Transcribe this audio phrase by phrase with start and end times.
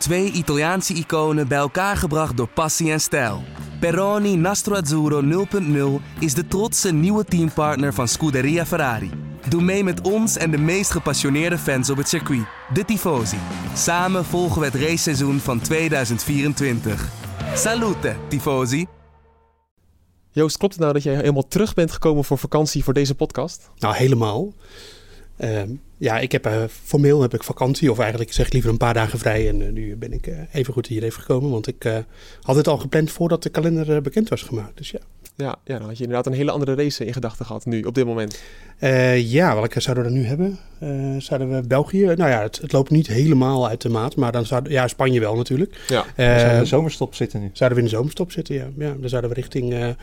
[0.00, 3.42] Twee Italiaanse iconen bij elkaar gebracht door passie en stijl.
[3.80, 5.46] Peroni Nastro Azzurro
[6.00, 9.10] 0.0 is de trotse nieuwe teampartner van Scuderia Ferrari.
[9.48, 13.38] Doe mee met ons en de meest gepassioneerde fans op het circuit, de Tifosi.
[13.74, 17.08] Samen volgen we het raceseizoen van 2024.
[17.54, 18.86] Salute, Tifosi!
[20.30, 23.70] Joost, klopt het nou dat jij helemaal terug bent gekomen voor vakantie voor deze podcast?
[23.76, 24.52] Nou, helemaal.
[25.40, 28.76] Ehm, ja, ik heb uh, formeel heb ik vakantie, of eigenlijk zeg ik liever een
[28.76, 29.48] paar dagen vrij.
[29.48, 32.04] En uh, nu ben ik uh, even goed hier even gekomen, want ik
[32.40, 34.76] had het al gepland voordat de kalender bekend was gemaakt.
[34.76, 34.98] Dus ja.
[35.34, 37.94] Ja, ja, dan had je inderdaad een hele andere race in gedachten gehad nu, op
[37.94, 38.40] dit moment.
[39.16, 40.58] ja, welke zouden we er nu hebben?
[41.22, 42.04] zouden we België?
[42.04, 45.20] Nou ja, het, het, loopt niet helemaal uit de maat, maar dan zouden ja, Spanje
[45.20, 45.80] wel natuurlijk.
[45.86, 47.50] Ja, we zouden in de zomerstop zitten nu.
[47.52, 48.68] Zouden we in de zomerstop zitten, ja.
[48.78, 49.96] ja dan zouden we richting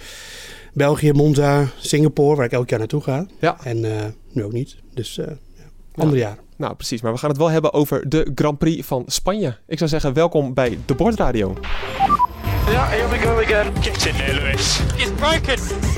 [0.77, 3.25] België, Monza, Singapore, waar ik elk jaar naartoe ga.
[3.39, 3.57] Ja.
[3.63, 3.79] En
[4.31, 5.19] nu ook niet, dus
[5.95, 6.39] andere jaren.
[6.55, 7.01] Nou, precies.
[7.01, 9.57] Maar we gaan het wel hebben over de Grand Prix van Spanje.
[9.67, 11.53] Ik zou zeggen, welkom bij de Bordradio.
[12.71, 13.73] Ja, here we go again.
[13.81, 14.79] Get in there, Lewis.
[14.95, 15.53] It's broken.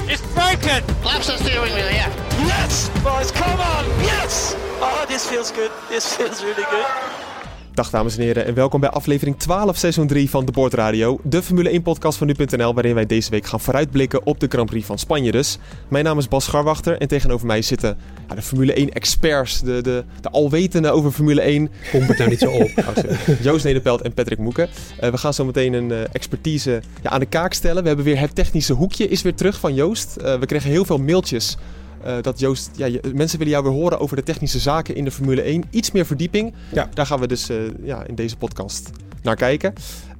[0.07, 0.83] It's broken.
[1.03, 2.11] Laps the steering wheel, yeah.
[2.45, 4.03] Yes, boys, come on.
[4.03, 4.55] Yes.
[4.79, 5.71] Oh, this feels good.
[5.89, 7.28] This feels really good.
[7.73, 11.43] Dag dames en heren en welkom bij aflevering 12 seizoen 3 van de Bordradio, de
[11.43, 14.85] Formule 1 podcast van nu.nl waarin wij deze week gaan vooruitblikken op de Grand Prix
[14.85, 15.57] van Spanje dus.
[15.87, 17.97] Mijn naam is Bas Scharwachter en tegenover mij zitten
[18.29, 21.69] ja, de Formule 1 experts, de, de, de alwetenden over Formule 1.
[21.91, 22.69] Kom het nou niet zo op.
[22.89, 24.69] Oh, Joost Nederpelt en Patrick Moeken.
[25.03, 27.81] Uh, we gaan zo meteen een uh, expertise ja, aan de kaak stellen.
[27.81, 30.15] We hebben weer het technische hoekje is weer terug van Joost.
[30.17, 31.57] Uh, we kregen heel veel mailtjes
[32.05, 35.11] uh, dat Joost, ja, mensen willen jou weer horen over de technische zaken in de
[35.11, 35.63] Formule 1.
[35.69, 36.53] Iets meer verdieping.
[36.73, 36.89] Ja.
[36.93, 38.89] Daar gaan we dus uh, ja, in deze podcast
[39.23, 39.73] naar kijken.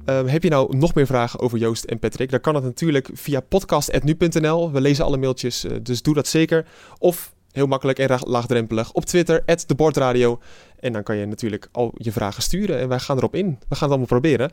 [0.06, 2.30] Uh, heb je nou nog meer vragen over Joost en Patrick?
[2.30, 4.72] Dan kan het natuurlijk via podcast.nu.nl.
[4.72, 6.66] We lezen alle mailtjes, uh, dus doe dat zeker.
[6.98, 10.40] Of heel makkelijk en laagdrempelig op Twitter, @debordradio.
[10.80, 13.46] En dan kan je natuurlijk al je vragen sturen en wij gaan erop in.
[13.46, 14.50] We gaan het allemaal proberen.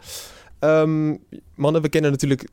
[0.59, 1.19] Um,
[1.55, 2.47] mannen, we kennen natuurlijk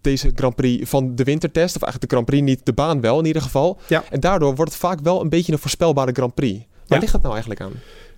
[0.00, 1.76] deze Grand Prix van de wintertest.
[1.76, 3.78] Of eigenlijk de Grand Prix niet, de baan wel in ieder geval.
[3.88, 4.04] Ja.
[4.10, 6.64] En daardoor wordt het vaak wel een beetje een voorspelbare Grand Prix.
[6.86, 7.72] Waar ligt dat nou eigenlijk aan?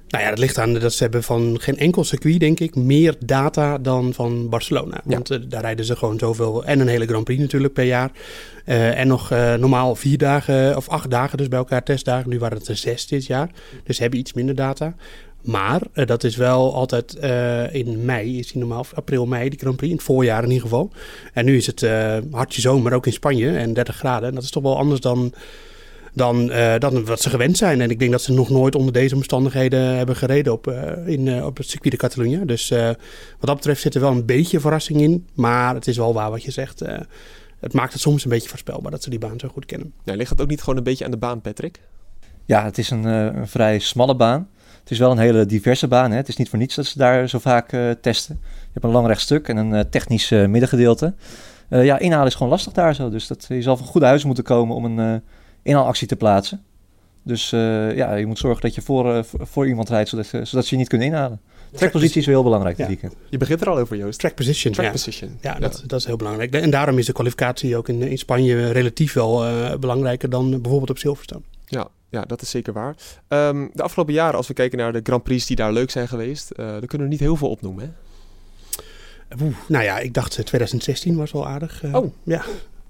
[0.08, 3.14] Nou ja, dat ligt aan dat ze hebben van geen enkel circuit, denk ik, meer
[3.18, 5.00] data dan van Barcelona.
[5.04, 6.64] Want uh, daar rijden ze gewoon zoveel.
[6.64, 8.10] En een hele Grand Prix natuurlijk per jaar.
[8.66, 12.30] Uh, en nog uh, normaal vier dagen of acht dagen dus bij elkaar testdagen.
[12.30, 13.50] Nu waren het er zes dit jaar.
[13.84, 14.94] Dus ze hebben iets minder data.
[15.46, 19.58] Maar uh, dat is wel altijd uh, in mei, is die normaal, april, mei, die
[19.58, 20.90] Grand Prix, in het voorjaar in ieder geval.
[21.32, 24.28] En nu is het uh, hartje zomer, ook in Spanje, en 30 graden.
[24.28, 25.32] En dat is toch wel anders dan,
[26.12, 26.46] dan,
[26.78, 27.80] dan wat ze gewend zijn.
[27.80, 30.66] En ik denk dat ze nog nooit onder deze omstandigheden hebben gereden op,
[31.06, 32.44] in, op het circuit de Catalunya.
[32.44, 32.96] Dus wat
[33.40, 35.26] dat betreft zit er wel een beetje verrassing in.
[35.34, 36.82] Maar het is wel waar wat je zegt.
[37.60, 39.92] het maakt het soms een beetje voorspelbaar dat ze die baan zo goed kennen.
[40.04, 41.80] Ja, ligt het ook niet gewoon een beetje aan de baan, Patrick?
[42.44, 44.48] Ja, het is een, een vrij smalle baan.
[44.86, 46.10] Het is wel een hele diverse baan.
[46.10, 46.16] Hè?
[46.16, 48.38] Het is niet voor niets dat ze daar zo vaak uh, testen.
[48.42, 51.14] Je hebt een lang rechtstuk en een uh, technisch uh, middengedeelte.
[51.68, 53.10] ja, inhalen is gewoon lastig daar zo.
[53.10, 55.22] Dus dat, je zal van goede huis moeten komen om een
[55.62, 56.62] inhaalactie te plaatsen.
[57.22, 60.76] Dus ja, je moet zorgen dat je voor, voor iemand rijdt, zodat, zodat ze je
[60.76, 61.40] niet kunnen inhalen.
[61.72, 63.14] Trackpositie is wel heel belangrijk dit weekend.
[63.28, 64.18] Je begint er al over, Joost.
[64.18, 64.72] Track position.
[64.72, 64.92] Track ja.
[64.92, 65.38] position.
[65.40, 66.54] Ja, Dat, dat is heel belangrijk.
[66.54, 69.44] En daarom is de kwalificatie ook in, in Spanje relatief wel
[69.78, 71.42] belangrijker dan bijvoorbeeld op Silverstone.
[71.64, 72.94] Ja, ja, dat is zeker waar.
[73.28, 76.08] Um, de afgelopen jaren, als we kijken naar de Grand Prix die daar leuk zijn
[76.08, 77.84] geweest, uh, dan kunnen we niet heel veel opnoemen.
[77.84, 77.90] Hè?
[79.42, 81.82] Oeh, nou ja, ik dacht 2016 was wel aardig.
[81.82, 82.44] Uh, oh, ja.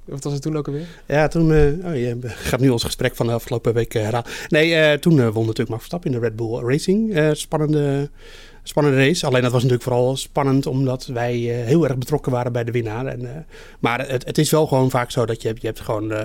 [0.04, 0.86] Wat was het toen ook alweer?
[1.06, 4.30] Ja, toen uh, oh, je gaat nu ons gesprek van de afgelopen week herhalen.
[4.48, 7.30] Nee, toen won natuurlijk Max Verstappen in de Red Bull Racing.
[7.32, 8.10] spannende
[8.68, 9.26] spannende race.
[9.26, 12.72] Alleen dat was natuurlijk vooral spannend omdat wij uh, heel erg betrokken waren bij de
[12.72, 13.06] winnaar.
[13.06, 13.30] En, uh,
[13.80, 16.22] maar het, het, is wel gewoon vaak zo dat je, je hebt gewoon uh,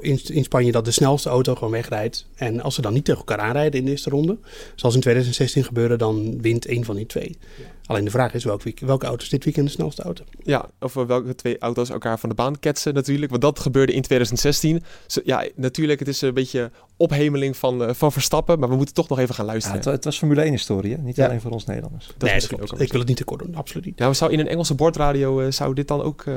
[0.00, 2.26] in, in, Spanje dat de snelste auto gewoon wegrijdt.
[2.34, 4.38] En als ze dan niet tegen elkaar aanrijden in de eerste ronde,
[4.74, 7.38] zoals in 2016 gebeurde, dan wint één van die twee.
[7.58, 7.64] Ja.
[7.86, 10.24] Alleen de vraag is welke, welke auto is dit weekend de snelste auto?
[10.42, 13.30] Ja, of welke twee auto's elkaar van de baan ketsen natuurlijk.
[13.30, 14.82] Want dat gebeurde in 2016.
[15.24, 18.58] ja, natuurlijk, het is een beetje ophemeling van, van Verstappen.
[18.58, 19.78] Maar we moeten toch nog even gaan luisteren.
[19.78, 21.26] Ja, het, het, was Formule 1 historie, niet ja.
[21.26, 22.06] alleen voor ons Nederlanders.
[22.06, 22.80] Dat nee, dat klopt.
[22.80, 23.98] Ik wil het niet te kort doen, absoluut niet.
[23.98, 26.34] Ja, zou in een Engelse bordradio uh, zou dit dan ook uh,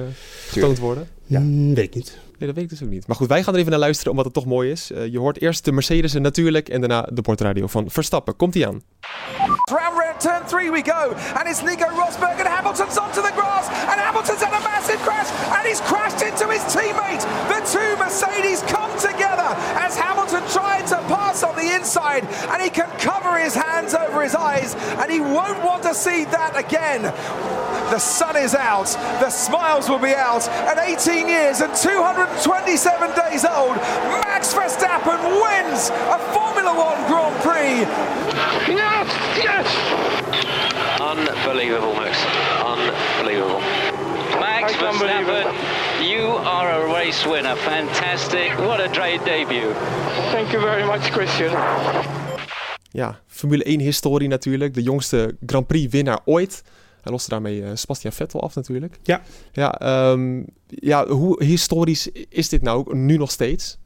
[0.48, 1.08] getoond worden?
[1.26, 2.18] Ja, mm, weet ik niet.
[2.38, 3.08] Nee, dat weet ik dus ook niet.
[3.08, 4.92] Maar goed, wij gaan er even naar luisteren omdat het toch mooi is.
[4.92, 8.36] Uh, je hoort eerst de Mercedes natuurlijk en daarna de bordradio van Verstappen.
[8.36, 8.82] Komt ie aan.
[9.72, 11.16] Round round turn three we go.
[11.38, 13.68] And it's Nico Rosberg and Hamilton's onto the grass.
[13.90, 15.30] And Hamilton's had a massive crash.
[15.56, 17.24] And he's crashed into his teammate.
[17.52, 18.79] The two Mercedes come
[21.80, 22.26] inside.
[22.52, 24.76] And he can cover his hands over his eyes.
[25.00, 27.04] And he won't want to see that again.
[27.90, 28.90] The sun is out.
[29.20, 30.48] The smiles will be out.
[30.70, 33.78] At 18 years and 227 days old,
[34.22, 37.86] Max Verstappen wins a Formula Formula One Grand Prix.
[38.76, 39.08] Yes!
[39.38, 41.00] Yes!
[41.00, 42.18] Unbelievable, Max.
[42.66, 43.89] Unbelievable.
[44.70, 45.52] Max Verstappen,
[46.10, 47.56] you are a race winner.
[47.56, 48.52] Fantastic.
[48.58, 49.74] What a great debut.
[50.32, 51.52] Thank you very much, Christian.
[52.92, 54.74] Ja, Formule 1 historie natuurlijk.
[54.74, 56.64] De jongste Grand Prix winnaar ooit.
[57.02, 59.00] Hij loste daarmee uh, Sebastian Vettel af natuurlijk.
[59.04, 59.22] Ja.
[59.52, 63.78] Ja, um, ja, hoe historisch is dit nou nu nog steeds?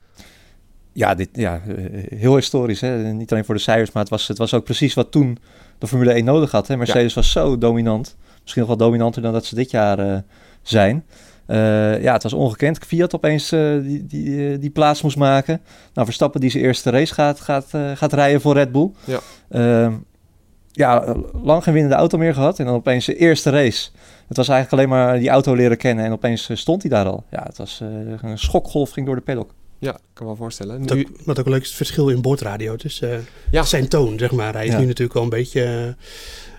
[0.94, 1.62] Ja, dit, ja
[2.16, 2.82] heel historisch.
[2.82, 3.14] Hè?
[3.14, 5.38] Niet alleen voor de cijfers, maar het was, het was ook precies wat toen
[5.78, 6.68] de Formule 1 nodig had.
[6.68, 6.78] Hè?
[6.78, 7.20] Mercedes ja.
[7.20, 8.16] was zo dominant.
[8.42, 10.18] Misschien nog wel dominanter dan dat ze dit jaar uh,
[10.64, 11.06] zijn.
[11.48, 12.78] Uh, ja, het was ongekend.
[12.78, 15.62] Fiat opeens uh, die, die, die plaats moest maken.
[15.94, 18.92] Nou, Verstappen die zijn eerste race gaat, gaat, gaat rijden voor Red Bull.
[19.04, 19.20] Ja.
[19.50, 19.94] Ehm,
[20.72, 22.60] ja, lang geen winnende auto meer gehad.
[22.60, 23.90] En dan opeens de eerste race.
[24.28, 26.06] Het was eigenlijk alleen maar die auto leren kennen.
[26.06, 27.24] En opeens stond hij daar al.
[27.32, 27.80] Ja, het was
[28.22, 29.52] een schokgolf ging door de paddock.
[29.84, 30.80] Ja, ik kan me wel voorstellen.
[30.80, 30.86] Nu...
[30.86, 32.76] Wat, ook, wat ook leuk is, het verschil in boordradio.
[32.76, 33.10] Dus uh,
[33.52, 33.64] ja.
[33.64, 34.54] zijn toon, zeg maar.
[34.54, 34.80] Hij is ja.
[34.80, 35.96] nu natuurlijk wel een beetje...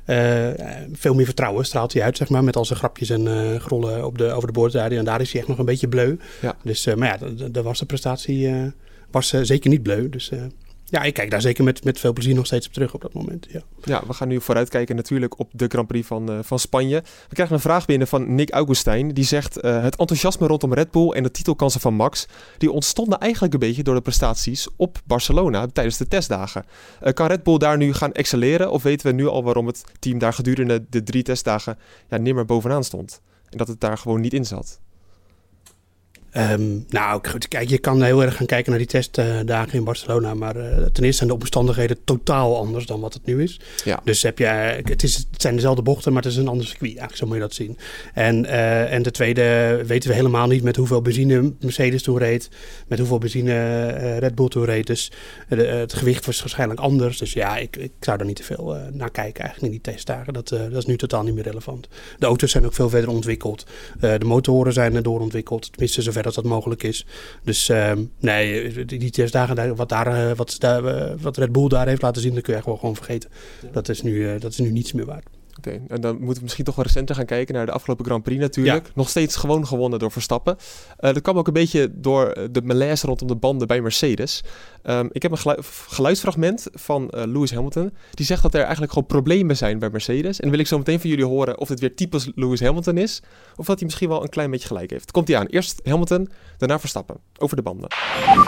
[0.07, 0.49] Uh,
[0.93, 2.45] veel meer vertrouwen straalt hij uit, zeg maar.
[2.45, 4.99] Met al zijn grapjes en uh, grollen op de, over de boordradio.
[4.99, 6.17] En daar is hij echt nog een beetje bleu.
[6.41, 6.57] Ja.
[6.63, 8.73] Dus, maar ja, daar was de prestatie
[9.11, 10.09] was, zeker niet bleu.
[10.09, 10.31] Dus
[10.85, 13.13] ja, ik kijk daar zeker met, met veel plezier nog steeds op terug op dat
[13.13, 13.47] moment.
[13.85, 17.03] Ja, we gaan nu vooruitkijken natuurlijk op de Grand Prix van, uh, van Spanje.
[17.29, 19.09] We krijgen een vraag binnen van Nick Augustijn.
[19.09, 22.27] Die zegt: uh, Het enthousiasme rondom Red Bull en de titelkansen van Max.
[22.59, 26.65] die ontstonden eigenlijk een beetje door de prestaties op Barcelona tijdens de testdagen.
[27.03, 28.71] Uh, kan Red Bull daar nu gaan excelleren?
[28.71, 31.79] Of weten we nu al waarom het team daar gedurende de drie testdagen
[32.09, 33.21] ja, nimmer bovenaan stond?
[33.51, 34.81] En dat het daar gewoon niet in zat?
[36.37, 40.35] Um, nou, kijk, je kan heel erg gaan kijken naar die testdagen in Barcelona.
[40.35, 43.61] Maar uh, ten eerste zijn de omstandigheden totaal anders dan wat het nu is.
[43.85, 44.01] Ja.
[44.05, 46.91] Dus heb je, het, is, het zijn dezelfde bochten, maar het is een ander circuit.
[46.91, 47.79] Eigenlijk zo moet je dat zien.
[48.15, 52.49] En, uh, en de tweede weten we helemaal niet met hoeveel benzine Mercedes toen reed.
[52.87, 54.87] Met hoeveel benzine uh, Red Bull toen reed.
[54.87, 55.13] Dus
[55.49, 57.19] het gewicht was waarschijnlijk anders.
[57.19, 60.33] Dus ja, ik, ik zou er niet te veel naar kijken eigenlijk in die testdagen.
[60.33, 61.89] Dat, dat is nu totaal niet meer relevant.
[62.19, 63.67] De auto's zijn ook veel verder ontwikkeld.
[64.01, 65.73] de motoren zijn doorontwikkeld.
[65.73, 67.07] Tenminste, zover dat dat mogelijk is.
[67.43, 72.03] Dus uh, nee, die, die testdagen, wat, daar, wat, daar, wat Red Bull daar heeft
[72.03, 73.31] laten zien, dat kun je gewoon, gewoon vergeten.
[73.73, 75.27] Dat, is nu, uh, dat is nu niets meer waard.
[75.59, 75.83] Oké, okay.
[75.89, 78.41] en dan moeten we misschien toch wel recenter gaan kijken naar de afgelopen Grand Prix
[78.41, 78.87] natuurlijk.
[78.87, 78.93] Ja.
[78.95, 80.57] Nog steeds gewoon gewonnen door Verstappen.
[81.01, 84.45] Uh, dat kwam ook een beetje door de malaise rondom de banden bij Mercedes.
[84.85, 85.57] Um, ik heb een gelu
[85.89, 87.93] geluidsfragment van uh, Lewis Hamilton.
[88.11, 90.37] Die zegt dat er eigenlijk gewoon problemen zijn bij Mercedes.
[90.37, 92.99] En dan wil ik zo meteen van jullie horen of dit weer typisch Lewis Hamilton
[92.99, 93.23] is.
[93.57, 95.11] Of dat hij misschien wel een klein beetje gelijk heeft.
[95.11, 95.47] Komt hij aan.
[95.47, 96.29] Eerst Hamilton,
[96.59, 97.17] daarna Verstappen.
[97.39, 97.89] Over de banden.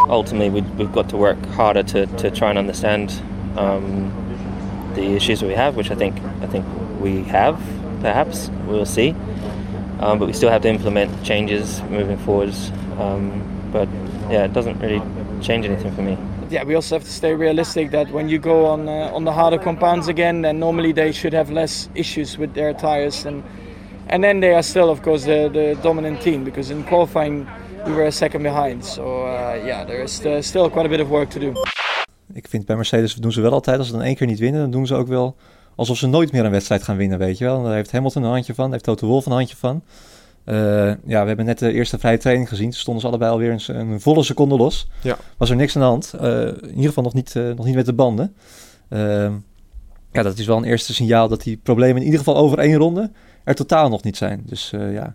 [0.08, 3.22] Ultimately, we've got to work harder to, to try and understand
[3.58, 4.12] um,
[4.96, 6.66] the issues that we have, which I think, I think
[7.00, 7.60] we have,
[8.00, 8.50] perhaps.
[8.66, 9.14] We'll see.
[10.00, 12.70] Um, but we still have to implement changes moving forwards.
[12.98, 13.88] Um, but
[14.30, 15.00] yeah, it doesn't really
[15.40, 16.18] change anything for me.
[16.50, 19.32] Yeah, we also have to stay realistic that when you go on uh, on the
[19.32, 23.42] harder compounds again, then normally they should have less issues with their tires, and
[24.08, 27.48] and then they are still, of course, the, the dominant team because in qualifying
[27.86, 28.84] we were a second behind.
[28.84, 31.54] So uh, yeah, there is uh, still quite a bit of work to do.
[32.36, 34.60] Ik vind bij Mercedes doen ze wel altijd, als ze dan één keer niet winnen,
[34.60, 35.36] dan doen ze ook wel
[35.74, 37.62] alsof ze nooit meer een wedstrijd gaan winnen, weet je wel.
[37.62, 39.82] Daar heeft Hamilton een handje van, daar heeft Toto Wolff een handje van.
[40.44, 40.54] Uh,
[41.04, 42.72] ja, we hebben net de eerste vrije training gezien.
[42.72, 44.88] Stonden ze allebei alweer een, een volle seconde los.
[45.02, 45.16] Ja.
[45.36, 46.14] Was er niks aan de hand.
[46.14, 48.34] Uh, in ieder geval nog niet, uh, nog niet met de banden.
[50.12, 52.76] ja, dat is wel een eerste signaal dat die problemen in ieder geval over één
[52.76, 53.10] ronde
[53.44, 54.42] er totaal nog niet zijn.
[54.46, 55.14] Dus ja,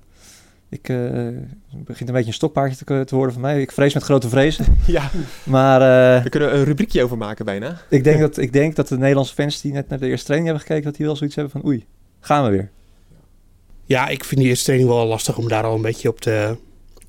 [0.72, 1.28] ik uh,
[1.74, 3.62] begint een beetje een stokpaardje te, te, worden van mij.
[3.62, 4.66] Ik vrees met grote vrezen.
[4.88, 5.10] Ja,
[5.44, 5.82] maar...
[5.82, 7.82] Uh, we kunnen een rubriekje over maken bijna.
[7.90, 10.50] Ik denk, dat, ik denk dat de Nederlandse fans die net naar de eerste training
[10.50, 10.90] hebben gekeken...
[10.90, 11.86] dat die wel zoiets hebben van oei,
[12.20, 12.70] gaan we weer.
[13.86, 16.58] Ja, ik vind die eerste training wel lastig om daar al een beetje op te...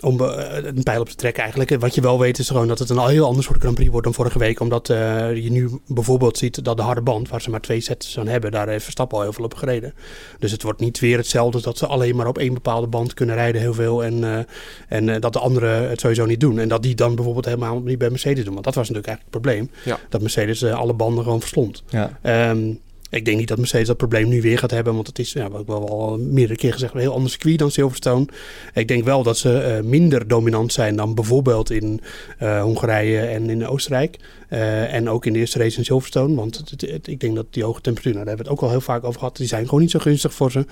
[0.03, 1.81] om een pijl op te trekken eigenlijk.
[1.81, 4.05] Wat je wel weet is gewoon dat het een heel ander soort Grand Prix wordt
[4.05, 4.61] dan vorige week.
[4.61, 4.97] Omdat uh,
[5.37, 8.51] je nu bijvoorbeeld ziet dat de harde band, waar ze maar twee sets aan hebben,
[8.51, 9.95] daar heeft Verstappen al heel veel op gereden.
[10.39, 13.35] Dus het wordt niet weer hetzelfde dat ze alleen maar op één bepaalde band kunnen
[13.35, 14.05] rijden heel veel.
[14.05, 14.39] En, uh,
[14.89, 16.59] en uh, dat de anderen het sowieso niet doen.
[16.59, 18.53] En dat die dan bijvoorbeeld helemaal niet bij Mercedes doen.
[18.53, 19.95] Want dat was natuurlijk eigenlijk het probleem.
[19.95, 19.99] Ja.
[20.09, 21.83] Dat Mercedes alle banden gewoon verslond.
[21.89, 22.51] Ja.
[22.51, 22.81] Um,
[23.13, 24.95] ik denk niet dat Mercedes dat probleem nu weer gaat hebben.
[24.95, 27.59] Want het is, ja, wat ik wel al meerdere keer gezegd, een heel ander circuit
[27.59, 28.27] dan Silverstone.
[28.75, 32.01] Ik denk wel dat ze uh, minder dominant zijn dan bijvoorbeeld in
[32.43, 34.17] uh, Hongarije en in Oostenrijk.
[34.51, 36.35] Uh, en ook in de eerste race in Silverstone.
[36.35, 38.77] Want het, ik denk dat die hoge temperatuur, nou, daar hebben we het ook al
[38.77, 39.37] heel vaak over gehad.
[39.37, 40.67] Die zijn gewoon niet zo gunstig voor ze.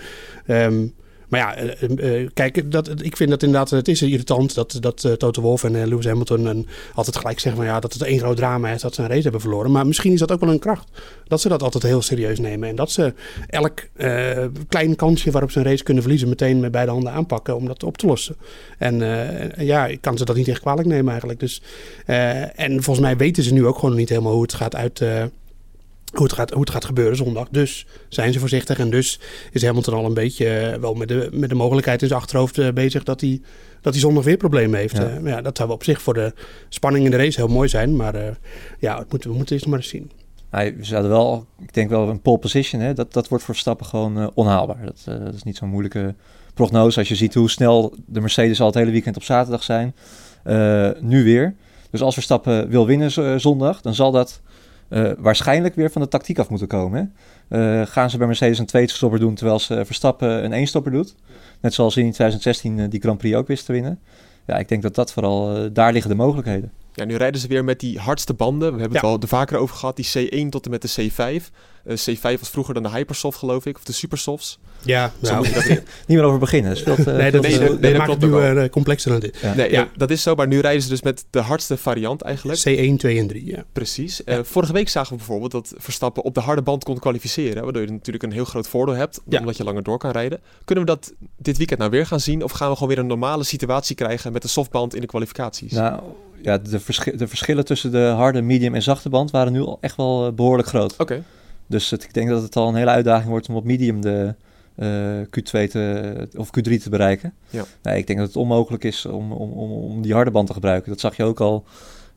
[0.46, 0.94] Um,
[1.30, 5.42] Maar ja, uh, kijk, dat, ik vind dat inderdaad, het is irritant dat, dat Toto
[5.42, 8.70] Wolff en Lewis Hamilton en altijd gelijk zeggen van ja, dat het één groot drama
[8.70, 9.70] is dat ze een race hebben verloren.
[9.70, 10.88] Maar misschien is dat ook wel een kracht.
[11.26, 12.68] Dat ze dat altijd heel serieus nemen.
[12.68, 13.14] En dat ze
[13.46, 13.80] elk
[14.68, 17.82] klein kansje waarop ze een race kunnen verliezen, meteen met beide handen aanpakken om dat
[17.82, 18.36] op te lossen.
[18.78, 18.98] En
[19.58, 21.40] ja, ik kan ze dat niet echt kwalijk nemen eigenlijk.
[21.40, 21.62] Dus,
[22.54, 25.02] en volgens mij weten ze nu ook gewoon niet helemaal hoe het gaat uit
[26.12, 27.48] hoe het, gaat, hoe het gaat gebeuren zondag.
[27.50, 28.78] Dus zijn ze voorzichtig.
[28.78, 29.20] En dus
[29.52, 32.58] is Hamilton al een beetje eh, wel met de, met de mogelijkheid in zijn achterhoofd
[32.58, 33.40] uh, bezig dat hij,
[33.80, 34.96] dat hij zondag weer problemen heeft.
[34.96, 35.18] Ja.
[35.18, 36.32] Uh, ja, dat zou op zich voor de
[36.68, 37.96] spanning in de race heel mooi zijn.
[37.96, 38.38] Maar
[38.78, 40.10] ja, het moet, we moeten eerst maar eens zien.
[40.50, 43.54] Hij, we zouden wel, ik denk wel een pole position, hè, dat, dat wordt voor
[43.54, 44.84] Verstappen gewoon onhaalbaar.
[44.84, 46.14] Dat, dat is niet zo'n moeilijke
[46.54, 46.98] prognose.
[46.98, 49.94] Als je ziet hoe snel de Mercedes al het hele weekend op zaterdag zijn.
[51.00, 51.54] nu weer.
[51.90, 54.40] Dus als Verstappen wil winnen zondag, dan zal dat
[54.90, 57.14] uh, waarschijnlijk weer van de tactiek af moeten komen.
[57.48, 60.92] Uh, gaan ze bij Mercedes een tweede stopper doen terwijl ze Verstappen een één stopper
[60.92, 61.14] doet?
[61.60, 63.98] Net zoals in 2016 uh, die Grand Prix ook wist te winnen.
[64.46, 66.72] Ja, ik denk dat dat vooral eh, daar liggen de mogelijkheden.
[67.00, 68.74] Ja, nu rijden ze weer met die hardste banden.
[68.74, 71.44] We hebben het al de vaker over gehad, die C1 tot en met de C5.
[71.86, 74.58] Uh, C5 was vroeger dan de Hypersoft, geloof ik, of de Supersofts.
[74.82, 76.76] Ja, nou, dat niet meer over beginnen.
[76.84, 79.38] Dat uh, nee, dat, nee, nee, nee, dat maakt het nu complexer dan dit.
[79.42, 79.54] Ja.
[79.54, 79.88] Nee, ja.
[79.96, 82.58] dat is zo, maar nu rijden ze dus met de hardste variant eigenlijk.
[82.58, 83.64] C1, 2 en 3, ja.
[83.72, 84.22] Precies.
[84.24, 84.44] Ja.
[84.44, 87.62] vorige week zagen we bijvoorbeeld dat Verstappen op de harde band kon kwalificeren.
[87.62, 90.40] Waardoor je natuurlijk een heel groot voordeel hebt, omdat je langer door kan rijden.
[90.64, 92.44] Kunnen we dat dit weekend nou weer gaan zien?
[92.44, 95.72] Of gaan we gewoon weer een normale situatie krijgen met de softband in de kwalificaties?
[95.72, 96.02] Nou,
[96.42, 99.78] ja, de, verschi de verschillen tussen de harde, medium en zachte band waren nu al
[99.80, 100.92] echt wel behoorlijk groot.
[100.92, 101.02] Oké.
[101.02, 101.22] Okay.
[101.66, 104.34] Dus het, ik denk dat het al een hele uitdaging wordt om op medium de
[104.76, 107.34] uh, Q2 te, of Q3 te bereiken.
[107.50, 107.64] Ja.
[107.82, 110.52] Nee, ik denk dat het onmogelijk is om, om, om, om die harde band te
[110.52, 110.90] gebruiken.
[110.90, 111.64] Dat zag je ook al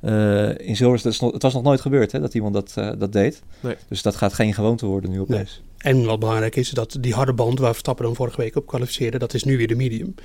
[0.02, 1.34] uh, in Silverstone.
[1.34, 3.42] Het was nog nooit gebeurd hè, dat iemand dat, uh, dat deed.
[3.60, 3.76] Nee.
[3.88, 5.62] Dus dat gaat geen gewoonte worden nu opeens.
[5.64, 5.73] Nee.
[5.84, 9.18] En wat belangrijk is, dat die harde band waar Verstappen dan vorige week op kwalificeerde,
[9.18, 10.16] dat is nu weer de medium.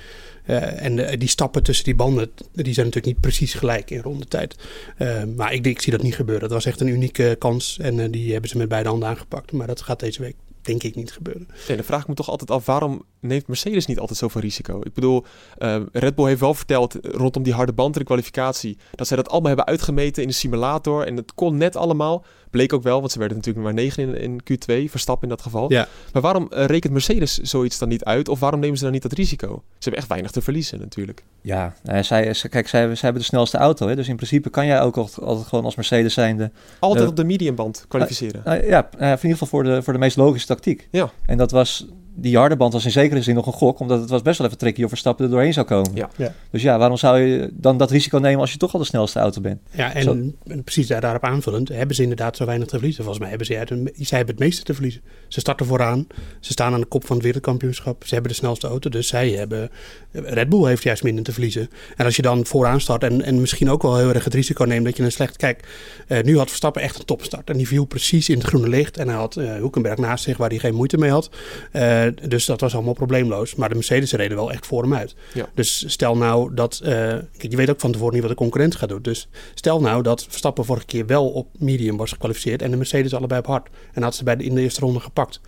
[0.45, 4.01] Uh, en de, die stappen tussen die banden, die zijn natuurlijk niet precies gelijk in
[4.01, 4.55] rondetijd.
[4.97, 6.43] Uh, maar ik, ik zie dat niet gebeuren.
[6.43, 9.51] Dat was echt een unieke kans en uh, die hebben ze met beide handen aangepakt.
[9.51, 11.47] Maar dat gaat deze week denk ik niet gebeuren.
[11.67, 14.81] Dan vraag me toch altijd af, waarom neemt Mercedes niet altijd zoveel risico?
[14.83, 15.25] Ik bedoel,
[15.59, 19.17] uh, Red Bull heeft wel verteld rondom die harde band in de kwalificatie, dat zij
[19.17, 22.25] dat allemaal hebben uitgemeten in de simulator en het kon net allemaal.
[22.49, 25.41] Bleek ook wel, want ze werden natuurlijk maar 9 in, in Q2, Verstappen in dat
[25.41, 25.71] geval.
[25.71, 25.87] Ja.
[26.13, 28.29] Maar waarom uh, rekent Mercedes zoiets dan niet uit?
[28.29, 29.47] Of waarom nemen ze dan niet dat risico?
[29.47, 31.23] Ze hebben echt weinig te verliezen natuurlijk.
[31.41, 33.87] Ja, uh, zij, kijk, zij, zij hebben de snelste auto.
[33.87, 33.95] Hè?
[33.95, 36.51] Dus in principe kan jij ook altijd, altijd gewoon als Mercedes zijnde...
[36.79, 38.67] Altijd op de mediumband kwalificeren.
[38.67, 40.87] ja, in ieder geval voor de, voor de meest logische tactiek.
[40.91, 41.11] Ja.
[41.25, 41.87] En dat was
[42.21, 44.47] die harde band was in zekere zin nog een gok, omdat het was best wel
[44.47, 45.91] even tricky of Verstappen er doorheen zou komen.
[45.93, 46.09] Ja.
[46.15, 46.33] ja.
[46.51, 49.19] Dus ja, waarom zou je dan dat risico nemen als je toch al de snelste
[49.19, 49.59] auto bent?
[49.71, 53.03] Ja, en, en precies daarop aanvullend hebben ze inderdaad zo weinig te verliezen.
[53.03, 55.01] Volgens mij hebben ze, uit een, zij hebben het meeste te verliezen.
[55.27, 56.07] Ze starten vooraan,
[56.39, 59.29] ze staan aan de kop van het wereldkampioenschap, ze hebben de snelste auto, dus zij
[59.29, 59.69] hebben,
[60.11, 61.69] Red Bull heeft juist minder te verliezen.
[61.95, 64.63] En als je dan vooraan start en, en misschien ook wel heel erg het risico
[64.63, 65.67] neemt dat je een slecht, kijk,
[66.07, 68.97] uh, nu had Verstappen echt een topstart en die viel precies in het groene licht
[68.97, 71.29] en hij had uh, Hoekenberg naast zich waar hij geen moeite mee had.
[71.73, 73.55] Uh, dus dat was allemaal probleemloos.
[73.55, 75.15] Maar de Mercedes reden wel echt voor hem uit.
[75.33, 75.49] Ja.
[75.53, 76.81] Dus stel nou dat.
[76.83, 76.89] Uh,
[77.37, 79.01] je weet ook van tevoren niet wat de concurrent gaat doen.
[79.01, 82.61] Dus stel nou dat Verstappen vorige keer wel op medium was gekwalificeerd.
[82.61, 83.69] en de Mercedes allebei op hard.
[83.93, 85.41] En had ze bij de, in de eerste ronde gepakt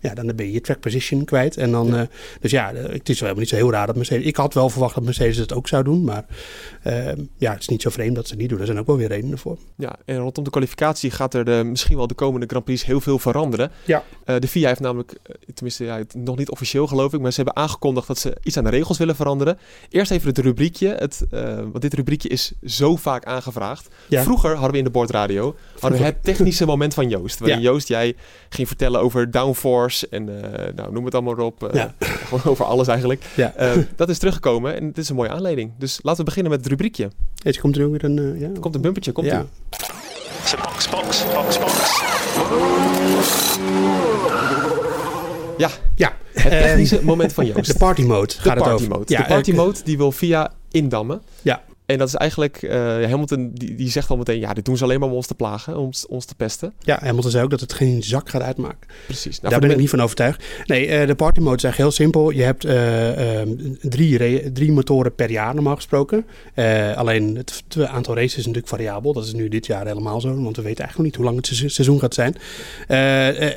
[0.00, 1.56] ja, dan ben je je track position kwijt.
[1.56, 2.00] En dan, ja.
[2.00, 2.06] Uh,
[2.40, 4.26] dus ja, het is wel niet zo heel raar dat Mercedes...
[4.26, 6.04] Ik had wel verwacht dat Mercedes het ook zou doen.
[6.04, 6.24] Maar
[6.84, 8.60] uh, ja, het is niet zo vreemd dat ze het niet doen.
[8.60, 9.58] Er zijn ook wel weer redenen voor.
[9.76, 13.00] Ja, en rondom de kwalificatie gaat er de, misschien wel de komende Grand Prix heel
[13.00, 13.70] veel veranderen.
[13.84, 14.04] Ja.
[14.26, 15.12] Uh, de FIA heeft namelijk,
[15.54, 17.20] tenminste ja, nog niet officieel geloof ik...
[17.20, 19.58] maar ze hebben aangekondigd dat ze iets aan de regels willen veranderen.
[19.88, 20.88] Eerst even het rubriekje.
[20.98, 23.88] Het, want dit rubriekje is zo vaak aangevraagd.
[24.08, 24.22] Ja.
[24.22, 27.38] Vroeger hadden we in de bordradio hadden we het technische moment van Joost.
[27.38, 27.70] Waarin ja.
[27.70, 28.16] Joost, jij
[28.48, 30.34] ging vertellen over downforce en uh,
[30.74, 31.70] nou, noem het allemaal op.
[31.72, 31.94] Ja.
[32.28, 33.24] Gewoon over alles eigenlijk.
[33.34, 33.54] Ja.
[33.60, 35.70] Uh, dat is teruggekomen en het is een mooie aanleiding.
[35.78, 37.10] Dus laten we beginnen met het rubriekje.
[37.34, 38.38] Ja, komt er ook weer een...
[38.38, 38.48] ja.
[38.48, 39.46] Er komt een bumpertje, komt ja.
[40.62, 41.98] box, box, box, box.
[45.58, 46.12] Ja, ja.
[46.32, 47.66] het technische moment van Joost.
[47.72, 48.88] De party mode de gaat party het over.
[48.88, 49.04] Mode.
[49.06, 51.22] Ja, de party mode die wil via indammen.
[51.42, 51.62] Ja.
[51.88, 52.70] En dat is eigenlijk, uh,
[53.10, 55.34] Hamilton die, die zegt al meteen, ja, dit doen ze alleen maar om ons te
[55.34, 56.72] plagen, om ons, te pesten.
[56.78, 58.88] Ja, Hamilton zei ook dat het geen zak gaat uitmaken.
[59.06, 59.40] Precies.
[59.40, 60.44] Nou, Daar ben ik niet van overtuigd.
[60.66, 62.30] Nee, uh, de party mode is eigenlijk heel simpel.
[62.30, 66.26] Je hebt uh, drie, drie motoren per jaar normaal gesproken.
[66.94, 69.12] alleen het, het, aantal races is natuurlijk variabel.
[69.12, 71.36] Dat is nu dit jaar helemaal zo, want we weten eigenlijk nog niet hoe lang
[71.36, 72.34] het seizoen gaat zijn.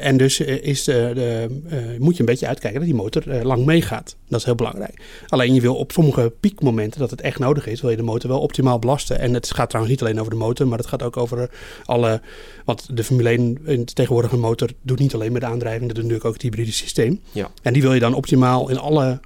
[0.02, 4.16] en dus is de, de, moet je een beetje uitkijken dat die motor lang meegaat.
[4.28, 5.02] Dat is heel belangrijk.
[5.28, 8.21] Alleen je wil op sommige piekmomenten dat het echt nodig is, wil je de motor
[8.22, 9.20] motor wel optimaal belasten.
[9.20, 11.50] En het gaat trouwens niet alleen over de motor, maar het gaat ook over
[11.86, 12.22] alle...
[12.66, 15.96] Want de Formule 1 in de tegenwoordige motor doet niet alleen met de aandrijving, dat
[15.96, 17.22] doet natuurlijk ook het hybride systeem.
[17.32, 17.52] Ja.
[17.62, 19.20] En die wil je dan optimaal in alle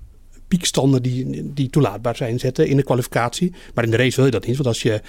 [0.47, 3.53] piekstanden die, die toelaatbaar zijn zetten in de kwalificatie.
[3.73, 4.55] Maar in de race wil je dat niet.
[4.55, 5.01] Want als je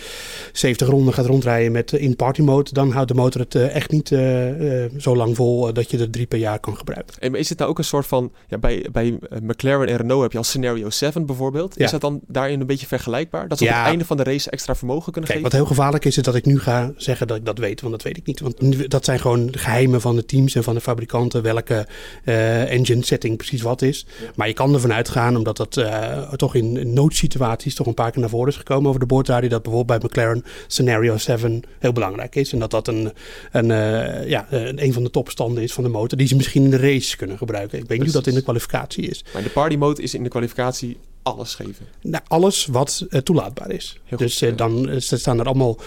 [0.52, 3.74] 70 ronden gaat rondrijden met eh, in party mode, dan houdt de motor het eh,
[3.74, 7.14] echt niet uh, uh, zo lang vol dat je er drie per jaar kan gebruiken.
[7.18, 10.32] En is het nou ook een soort van, ja, bij, bij McLaren en Renault heb
[10.32, 11.74] je al scenario 7 bijvoorbeeld.
[11.76, 11.84] Ja.
[11.84, 13.48] Is dat dan daarin een beetje vergelijkbaar?
[13.48, 13.70] Dat ze Ja.
[13.70, 15.66] op het einde van de race extra vermogen kunnen Kijk, wat geven?
[15.66, 17.80] heel gevaarlijk is, is dat ik nu ga zeggen dat ik dat weet.
[17.80, 18.40] Want dat weet ik niet.
[18.40, 21.42] Want dat zijn gewoon geheimen van de teams en van de fabrikanten.
[21.42, 21.86] Welke
[22.24, 24.06] eh, engine setting precies wat is.
[24.34, 28.20] Maar je kan ervan uitgaan, omdat dat eh, toch in, noodsituaties toch een paar keer
[28.20, 29.48] naar voren is gekomen over de boordradio.
[29.48, 32.52] Dat bijvoorbeeld bij McLaren scenario 7 heel belangrijk is.
[32.52, 33.12] En dat dat een,
[33.52, 36.18] een, eh, ja, een, een van de topstanden is van de motor.
[36.18, 37.78] Die ze misschien in de race kunnen gebruiken.
[37.78, 39.24] Ik weet niet hoe dat in de kwalificatie is.
[39.32, 41.86] Maar de party mode is in de kwalificatie alles geven.
[42.00, 44.00] Nou, alles wat eh, toelaatbaar is.
[44.16, 45.78] Dus eh, dan eh, staan er allemaal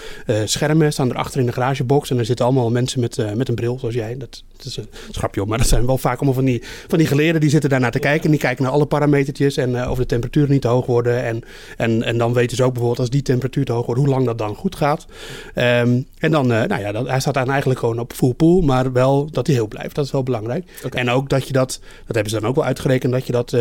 [0.46, 2.10] schermen, staan er achter in de garagebox.
[2.10, 4.17] En er zitten allemaal mensen met, met een bril, zoals jij.
[4.17, 6.98] Dat, dat is een schrapje op, maar dat zijn wel vaak allemaal van die, van
[6.98, 8.24] die geleerden die zitten daarnaar te kijken.
[8.24, 11.24] En die kijken naar alle parametertjes en of de temperaturen niet te hoog worden.
[11.24, 11.43] En,
[11.77, 14.25] en, en dan weten ze ook bijvoorbeeld als die temperatuur te hoog wordt, hoe lang
[14.25, 15.05] dat dan goed gaat.
[15.53, 18.91] Ehm, en dan, nou ja, dan, hij staat dan eigenlijk gewoon op full pool, maar
[18.91, 19.96] wel dat hij heel blijft.
[19.96, 20.81] Dat is wel belangrijk.
[20.89, 23.51] En ook dat je dat, dat hebben ze dan ook wel uitgerekend, dat je dat,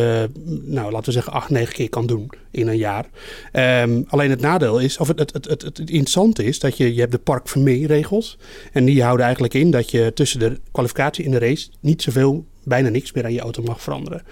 [0.46, 3.06] nou laten we zeggen, acht, keer kan doen in een jaar.
[3.52, 7.12] Ehm, alleen het nadeel is, of het, het, het, het, is, dat je, je hebt
[7.12, 8.38] de Park Vermeer regels.
[8.72, 12.46] En die houden eigenlijk in dat je tussen de kwalificatie en de race niet zoveel,
[12.64, 14.22] bijna niks meer aan je auto mag veranderen.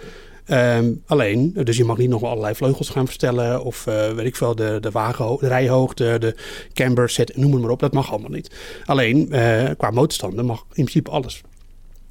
[0.47, 4.37] Ehm, alleen, dus je mag niet nog allerlei vleugels gaan verstellen of eh, weet ik
[4.37, 6.37] veel, de, de, wagenho- de rijhoogte, de
[6.73, 7.81] camber set, noem het maar op.
[7.81, 8.51] Dat mag allemaal niet.
[8.85, 11.43] Alleen, eh, qua motorstanden mag in principe alles.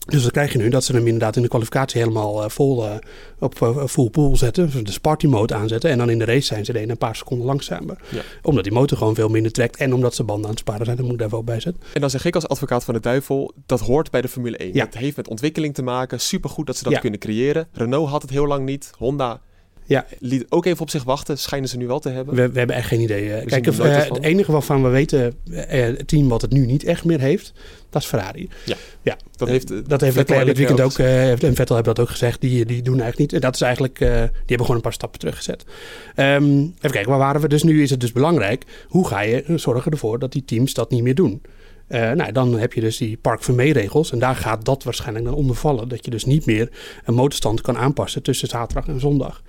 [0.05, 2.85] Dus dan krijg je nu dat ze hem inderdaad in de kwalificatie helemaal eh, vol
[2.85, 2.95] eh,
[3.39, 4.71] op eh, full pool zetten.
[4.71, 5.89] Dus de Sparty mode aanzetten.
[5.89, 7.97] En dan in de race zijn ze er een paar seconden langzamer.
[8.09, 8.21] Ja.
[8.41, 9.77] Omdat die motor gewoon veel minder trekt.
[9.77, 10.97] En omdat ze banden aan het sparen zijn.
[10.97, 11.83] Dat moet ik daar wel bij zetten.
[11.93, 14.73] En dan zeg ik als advocaat van de duivel, dat hoort bij de Formule 1.
[14.73, 14.85] Ja.
[14.85, 16.19] Dat heeft met ontwikkeling te maken.
[16.19, 16.99] Supergoed dat ze dat Ja.
[16.99, 17.67] kunnen creëren.
[17.71, 18.91] Renault had het heel lang niet.
[18.97, 19.41] Honda
[19.87, 21.37] Ja, liet ook even op zich wachten.
[21.37, 22.35] Schijnen ze nu wel te hebben.
[22.35, 23.33] we, we hebben echt geen idee.
[23.33, 23.39] eh.
[23.43, 26.65] We Kijk, nooit eh, het enige waarvan we weten, eh, het team wat het nu
[26.65, 27.53] niet echt meer heeft,
[27.89, 28.49] dat is Ferrari.
[28.65, 31.95] Ja, Ja, dat heeft, eh, dat heeft Vettel dit en weekend ook, en Vettel hebben
[31.95, 32.41] dat ook gezegd.
[32.41, 33.33] Die, die doen eigenlijk niet.
[33.33, 35.63] En dat is eigenlijk, die hebben gewoon een paar stappen teruggezet.
[36.15, 37.47] Ehm, even kijken, waar waren we?
[37.47, 38.63] Dus nu is het dus belangrijk.
[38.87, 41.41] Hoe ga je zorgen ervoor dat die teams dat niet meer doen?
[41.87, 44.11] Eh, nou, dan heb je dus die Park Vermee regels.
[44.11, 45.87] En daar gaat dat waarschijnlijk dan onder vallen.
[45.87, 46.69] Dat je dus niet meer
[47.05, 49.41] een motorstand kan aanpassen tussen zaterdag en zondag.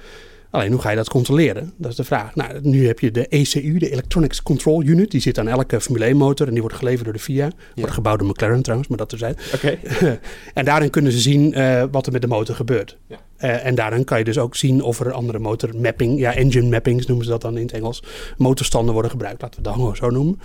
[0.50, 1.72] Alleen hoe ga je dat controleren?
[1.76, 2.34] Dat is de vraag.
[2.34, 5.10] Nou, nu heb je de ECU, de Electronics Control Unit.
[5.10, 7.50] Die zit aan elke Formule 1 motor en die wordt geleverd door de FIA.
[7.74, 9.36] Wordt gebouwd door McLaren trouwens, maar dat er zijn.
[9.54, 9.78] Oké.
[10.54, 12.98] en daarin kunnen ze zien eh, wat er met de motor gebeurt.
[13.06, 13.16] Ja.
[13.36, 17.06] Eh, en daarin kan je dus ook zien of er andere motormapping, ja, engine mappings
[17.06, 18.02] noemen ze dat dan in het Engels,
[18.36, 19.42] motorstanden worden gebruikt.
[19.42, 20.40] Laten we het dan gewoon zo noemen.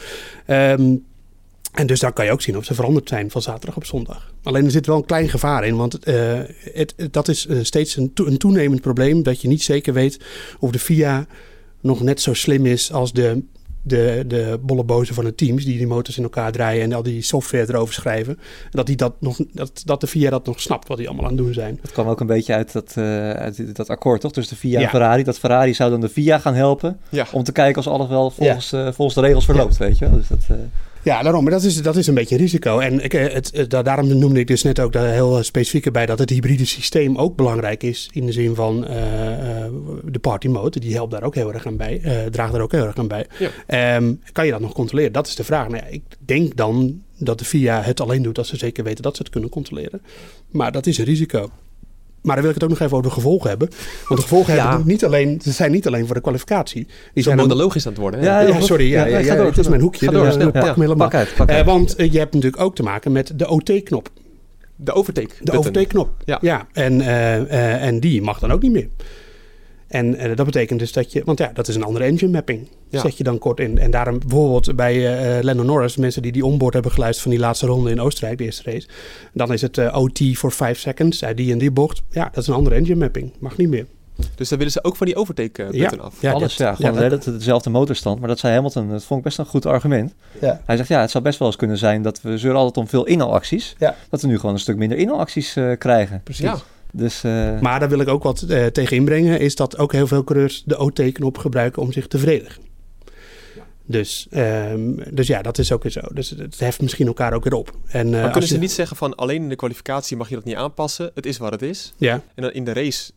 [0.46, 0.96] Ehm,
[1.72, 4.34] en dus dan kan je ook zien of ze veranderd zijn van zaterdag op zondag.
[4.44, 6.40] Alleen er zit wel een klein gevaar in, want eh,
[6.74, 10.20] het, het- dat is eh, steeds een, een toenemend probleem dat je niet zeker weet
[10.60, 11.26] of de FIA
[11.82, 13.44] nog net zo slim is als de,
[13.84, 17.22] de, de bollebozen van de teams die die motors in elkaar draaien en al die
[17.22, 18.40] software erover schrijven.
[18.72, 21.32] Dat, die dat, nog, dat, dat de FIA dat nog snapt wat die allemaal aan
[21.36, 21.80] het doen zijn.
[21.82, 24.32] Dat kwam ook een beetje uit dat, eh, uit dat akkoord, toch?
[24.32, 24.84] Tussen de VIA Ja.
[24.86, 25.24] en Ferrari.
[25.24, 27.28] Dat Ferrari zou dan de VIA gaan helpen Ja.
[27.32, 30.18] om te kijken of alles wel volgens, volgens de regels verloopt, weet je wel.
[30.18, 30.58] Dus dat,
[31.04, 31.44] Ja, daarom.
[31.44, 32.80] Maar dat is, dat is een beetje een risico.
[32.80, 35.92] En ik, eh, het, het- da- daarom noemde ik dus net ook daar heel specifiek
[35.92, 38.10] bij dat het hybride systeem ook belangrijk is.
[38.14, 39.72] In de zin van eh, eh,
[40.06, 40.80] de party mode.
[40.80, 42.00] Die helpt daar ook heel erg aan bij.
[42.04, 43.26] eh, draagt daar ook heel erg aan bij.
[43.40, 43.50] Ja.
[43.68, 45.12] Ehm, kan je dat nog controleren?
[45.14, 45.68] Dat is de vraag.
[45.68, 49.04] Nou ja, ik denk dan dat de FIA het alleen doet als ze zeker weten
[49.04, 50.02] dat ze het kunnen controleren.
[50.52, 51.50] Maar dat is een risico.
[52.22, 53.70] Maar dan wil ik het ook nog even over de gevolgen hebben.
[54.08, 54.70] Want de gevolgen Ja.
[54.70, 56.88] hebben niet alleen, ze zijn niet alleen voor de kwalificatie.
[57.14, 58.20] Die zijn monologisch aan het worden.
[58.20, 58.26] hè?
[58.26, 58.90] Ja, ja, sorry.
[58.92, 59.90] Ja, Ja, ja, ga ja, door, het ga is mijn door.
[59.90, 60.06] hoekje.
[60.06, 60.52] Ga door, dus, snel.
[60.52, 61.08] pak Ja, me helemaal.
[61.10, 64.10] pak uit, pak Eh, want eh, je hebt natuurlijk ook te maken met de OT-knop.
[64.76, 65.30] De overtake.
[65.42, 66.10] De OT-knop.
[66.26, 66.38] Ja.
[66.42, 66.68] Ja.
[66.74, 68.88] en, eh, eh, en die mag dan ook niet meer.
[69.92, 72.68] En eh, dat betekent dus dat je, want ja, dat is een andere engine mapping.
[72.90, 73.00] Ja.
[73.00, 73.78] Zet je dan kort in.
[73.78, 74.96] En daarom bijvoorbeeld bij
[75.38, 78.38] eh Lennon Norris, mensen die die onboard hebben geluisterd van die laatste ronde in Oostenrijk,
[78.38, 78.88] de eerste race.
[79.34, 82.02] Dan is het eh, OT voor 5 seconds, uit die en die bocht.
[82.10, 83.32] Ja, dat is een andere engine mapping.
[83.40, 83.86] Mag niet meer.
[84.36, 85.90] Dus dan willen ze ook van die overtake eh, Ja.
[85.90, 86.22] button af.
[86.22, 86.76] Ja, alles, dat- ja.
[86.86, 88.20] Gewoon ja, dat- dezelfde motorstand.
[88.20, 90.14] Maar dat zei Hamilton, dat vond ik best een goed argument.
[90.42, 90.62] Ja.
[90.66, 92.88] Hij zegt, ja, het zou best wel eens kunnen zijn dat we zeuren altijd om
[92.88, 93.76] veel inhalacties.
[93.80, 93.96] Ja.
[94.10, 96.22] Dat we nu gewoon een stuk minder inhalacties eh krijgen.
[96.24, 96.50] Precies.
[96.94, 100.08] Dus eh, Maar daar wil ik ook wat eh, tegen inbrengen, is dat ook heel
[100.08, 102.62] veel coureurs de OT-knop gebruiken om zich te verdedigen.
[103.86, 106.02] Dus, ehm, dus ja, dat is ook weer zo.
[106.14, 107.72] Dus het, heft misschien elkaar ook weer op.
[107.88, 110.36] En, eh, Maar kunnen ze je- niet zeggen van alleen in de kwalificatie mag je
[110.36, 111.12] dat niet aanpassen.
[111.16, 111.94] Het is wat het is.
[111.98, 113.12] Ja, En dan in de race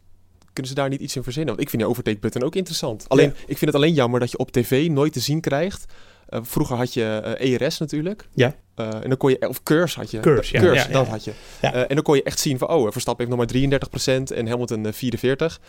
[0.52, 1.50] kunnen ze daar niet iets in verzinnen?
[1.50, 3.04] Want ik vind die overtake button ook interessant.
[3.08, 5.84] Alleen, ik vind het alleen jammer dat je op tv nooit te zien krijgt.
[6.34, 8.28] Uh, vroeger had je uh, ERS natuurlijk.
[8.34, 8.54] Ja.
[8.76, 10.20] Uh, en dan kon je, of Curse had je.
[10.20, 10.60] Curse, ja.
[10.60, 11.10] Curse, ja, dat ja.
[11.10, 11.32] had je.
[11.60, 13.80] en dan kon je echt zien van, oh, Verstappen heeft nog maar
[14.32, 15.60] 33% en Hamilton 44%.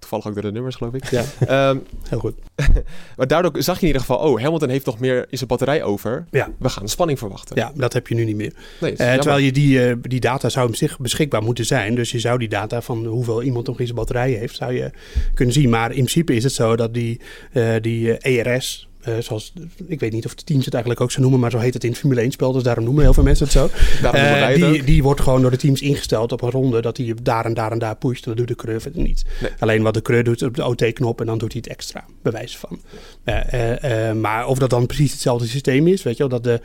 [0.00, 1.10] Toevallig ook door de nummers, geloof ik.
[1.10, 1.24] Ja,
[1.70, 2.34] um, heel goed.
[3.16, 5.82] maar daardoor zag je in ieder geval, oh, Hamilton heeft nog meer in zijn batterij
[5.82, 6.26] over.
[6.30, 6.48] Ja.
[6.58, 7.56] We gaan de spanning verwachten.
[7.56, 8.52] Ja, dat heb je nu niet meer.
[8.80, 11.94] Nee, uh, terwijl je die, uh, die data zou op zich beschikbaar moeten zijn.
[11.94, 14.90] Dus je zou die data van hoeveel iemand nog in zijn batterij heeft, zou je
[15.34, 15.70] kunnen zien.
[15.70, 17.20] Maar in principe is het zo dat die,
[17.52, 19.52] uh, die ERS, uh, zoals,
[19.86, 21.84] ik weet niet of de teams het eigenlijk ook zo noemen, maar zo heet het
[21.84, 23.68] in het Formule 1 spel, dus daarom noemen heel veel mensen het zo.
[24.14, 27.44] Uh, die, die wordt gewoon door de teams ingesteld op een ronde, dat hij daar
[27.44, 28.24] en daar en daar pusht.
[28.24, 29.24] Dat doet de coureur verder niet.
[29.40, 29.50] Nee.
[29.58, 32.56] Alleen wat de coureur doet op de OT-knop en dan doet hij het extra, bewijs
[32.56, 32.80] van.
[33.24, 36.60] Uh, maar of dat dan precies hetzelfde systeem is, weet je wel, dat de,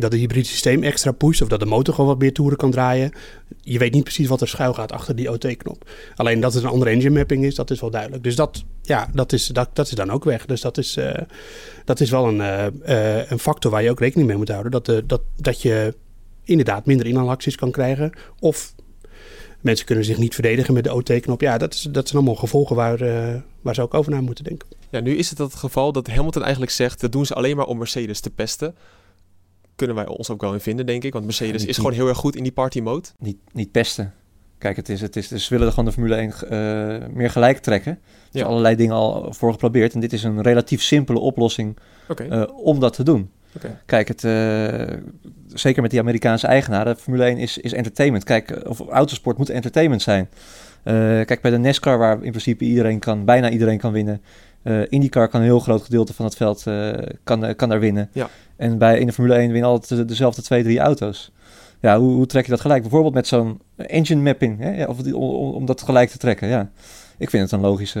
[0.00, 2.70] dat de hybride systeem extra pusht of dat de motor gewoon wat meer toeren kan
[2.70, 3.12] draaien.
[3.60, 5.90] Je weet niet precies wat er schuil gaat achter die OT-knop.
[6.14, 8.22] Alleen dat het een andere engine mapping is, dat is wel duidelijk.
[8.22, 10.46] Dus dat, ja, dat, is, dat, dat is dan ook weg.
[10.46, 11.14] Dus dat is, uh,
[11.84, 14.72] dat is wel een, uh, uh, een factor waar je ook rekening mee moet houden.
[14.72, 15.94] Dat, de, dat, dat je
[16.44, 18.12] inderdaad minder inhaalacties kan krijgen.
[18.40, 18.74] Of
[19.60, 21.40] mensen kunnen zich niet verdedigen met de OT-knop.
[21.40, 22.98] Ja, dat, is, dat zijn allemaal gevolgen waar,
[23.60, 24.68] waar ze ook over na moeten denken.
[24.90, 27.00] Ja, nu is het het geval dat Hamilton eigenlijk zegt...
[27.00, 28.74] dat doen ze alleen maar om Mercedes te pesten
[29.76, 31.12] kunnen wij ons ook wel in vinden, denk ik.
[31.12, 33.08] Want Mercedes Ja, is gewoon heel erg goed in die party mode.
[33.18, 34.14] Niet, niet pesten.
[34.58, 36.32] Kijk, het is, het is, dus ze willen gewoon de Formule 1
[37.02, 37.92] uh, meer gelijk trekken.
[37.92, 37.98] Er
[38.30, 38.50] zijn Ja.
[38.50, 39.94] allerlei dingen al voor geprobeerd.
[39.94, 41.76] En dit is een relatief simpele oplossing
[42.30, 43.30] eh, om dat te doen.
[43.86, 44.96] Kijk, het, eh,
[45.54, 48.24] zeker met die Amerikaanse eigenaren, Formule 1 is, is entertainment.
[48.24, 50.28] Kijk, eh, of autosport moet entertainment zijn.
[50.82, 54.20] Eh, kijk, bij de NASCAR, waar in principe iedereen kan, bijna iedereen kan winnen.
[54.62, 56.92] eh IndyCar kan een heel groot gedeelte van het veld eh,
[57.24, 58.08] kan, eh, kan daar winnen.
[58.12, 58.28] Ja.
[58.56, 61.32] En bij in de Formule 1 winnen altijd de- dezelfde twee, drie auto's.
[61.86, 62.82] Ja, hoe, hoe trek je dat gelijk?
[62.82, 64.84] Bijvoorbeeld met zo'n engine mapping, hè?
[64.84, 66.48] Of die, om, dat gelijk te trekken.
[66.48, 66.70] Ja.
[67.18, 68.00] Ik vind het een logische,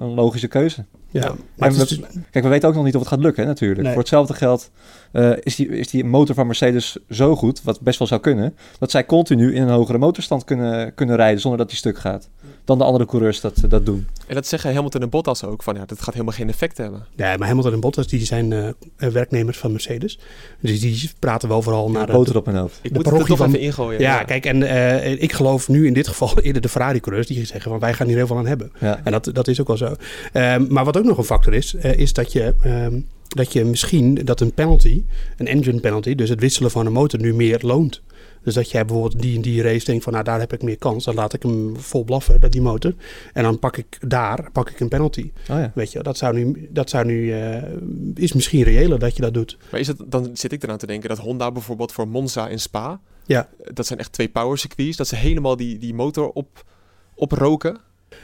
[0.00, 0.84] een logische keuze.
[1.10, 3.48] Ja, maar we- dus- kijk, we weten ook nog niet of het gaat lukken, hè,
[3.48, 3.80] natuurlijk.
[3.80, 3.90] Nee.
[3.90, 4.70] Voor hetzelfde geld
[5.12, 8.56] eh, is, die, is die motor van Mercedes zo goed, wat best wel zou kunnen,
[8.78, 12.28] dat zij continu in een hogere motorstand kunnen, kunnen rijden zonder dat die stuk gaat.
[12.64, 14.06] Dan de andere coureurs dat, dat doen.
[14.26, 17.06] En dat zeggen Hamilton en Bottas ook, van ja, dat gaat helemaal geen effect hebben.
[17.16, 20.18] Ja, maar Hamilton en Bottas die zijn eh, eh, werknemers van Mercedes.
[20.60, 22.78] Dus die praten wel vooral naar de, boter op hun hoofd.
[22.82, 24.00] Ik de moet het er toch van- even ingooien.
[24.00, 27.70] Ja, kijk, en eh, ik geloof nu in dit geval eerder de Ferrari-coureurs die zeggen
[27.70, 28.72] van wij gaan hier heel veel aan hebben.
[28.80, 29.00] Ja.
[29.04, 29.94] En dat, dat is ook wel zo.
[30.32, 33.64] Ehm, maar wat ook nog een factor is, eh, is dat je, ehm, dat je
[33.64, 35.02] misschien dat een penalty,
[35.36, 38.00] een engine penalty, dus het wisselen van een motor nu meer loont.
[38.44, 40.78] Dus dat jij bijvoorbeeld die en die race denkt van nou daar heb ik meer
[40.78, 42.94] kans, dan laat ik hem vol blaffen, dat die motor.
[43.32, 45.30] En dan pak ik daar pak ik een penalty.
[45.50, 45.72] Oh ja.
[45.74, 47.62] Weet je, dat zou nu, dat zou nu eh,
[48.14, 49.56] is misschien reëler dat je dat doet.
[49.70, 52.58] Maar is het, dan zit ik eraan te denken dat Honda bijvoorbeeld voor Monza en
[52.60, 53.48] Spa, Ja.
[53.64, 56.64] eh, dat zijn echt twee power circuits, dat ze helemaal die, die motor op,
[57.14, 57.78] oproken.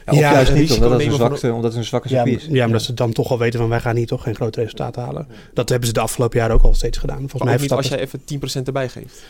[0.05, 2.41] Ja, Ja, juist niet, omdat het, een van zwakte, omdat het een zwakke Ja, circuit
[2.41, 2.47] is.
[2.55, 4.95] ja, omdat ze dan toch al weten van wij gaan hier toch geen groot resultaat
[4.95, 5.27] halen.
[5.53, 7.17] Dat hebben ze de afgelopen jaren ook al steeds gedaan.
[7.17, 8.19] Volgens Maar mij ook niet als jij even
[8.61, 9.23] 10% erbij geeft.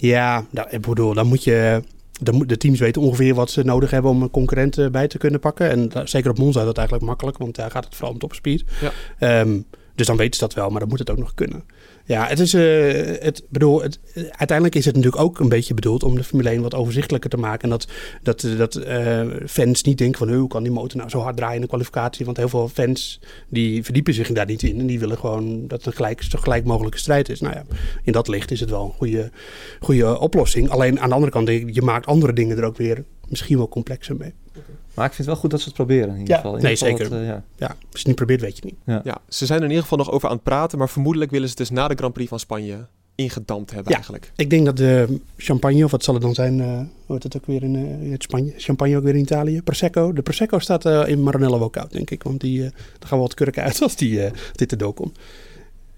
[0.00, 1.82] Ja, nou, ik bedoel, dan moet je.
[2.30, 5.18] Moet, de teams weten ongeveer wat ze nodig hebben om een concurrent eh, bij te
[5.18, 5.70] kunnen pakken.
[5.70, 8.64] En zeker op Monza is dat eigenlijk makkelijk, want daar gaat het vooral om topspeed.
[8.80, 8.92] Ja.
[9.18, 9.60] Ehm,
[9.94, 11.64] dus dan weten ze dat wel, maar dan moet het ook nog kunnen.
[12.10, 12.54] Ja, het is.
[12.54, 16.48] eh, het, bedoel, het, uiteindelijk is het natuurlijk ook een beetje bedoeld om de Formule
[16.48, 17.62] 1 wat overzichtelijker te maken.
[17.62, 17.88] En dat,
[18.22, 21.20] dat, eh, dat eh, fans niet denken van "Oh, hoe kan die motor nou zo
[21.20, 22.24] hard draaien in de kwalificatie.
[22.24, 24.78] Want heel veel fans die verdiepen zich daar niet in.
[24.78, 27.40] En die willen gewoon dat het een gelijk, mogelijke strijd is.
[27.40, 27.64] Nou ja,
[28.02, 29.30] in dat licht is het wel een goede,
[29.80, 30.68] goede oplossing.
[30.68, 34.16] Alleen aan de andere kant, je maakt andere dingen er ook weer misschien wel complexer
[34.16, 34.34] mee.
[34.94, 36.56] Maar ik vind het wel goed dat ze het proberen in ieder Ja, geval.
[36.56, 37.10] In nee, geval zeker.
[37.10, 37.44] dat, eh, ja.
[37.56, 39.00] Ja, als je het niet probeert, weet je het niet.
[39.04, 41.48] Ja, ze zijn er in ieder geval nog over aan het praten, maar vermoedelijk willen
[41.48, 43.94] ze het dus na de Grand Prix van Spanje ingedampt hebben Ja.
[43.94, 44.32] eigenlijk.
[44.36, 46.66] Ik denk dat de champagne, of wat zal het dan zijn, eh
[47.06, 48.52] hoe heet het ook weer in, eh, in het Spanje?
[48.56, 49.62] Champagne ook weer in Italië.
[49.62, 50.12] Prosecco.
[50.12, 52.22] De Prosecco staat eh, in Maranello wel koud, denk ik.
[52.22, 54.96] Want die, eh daar gaan we wat kurken uit als die, eh, dit te dook
[54.96, 55.18] komt.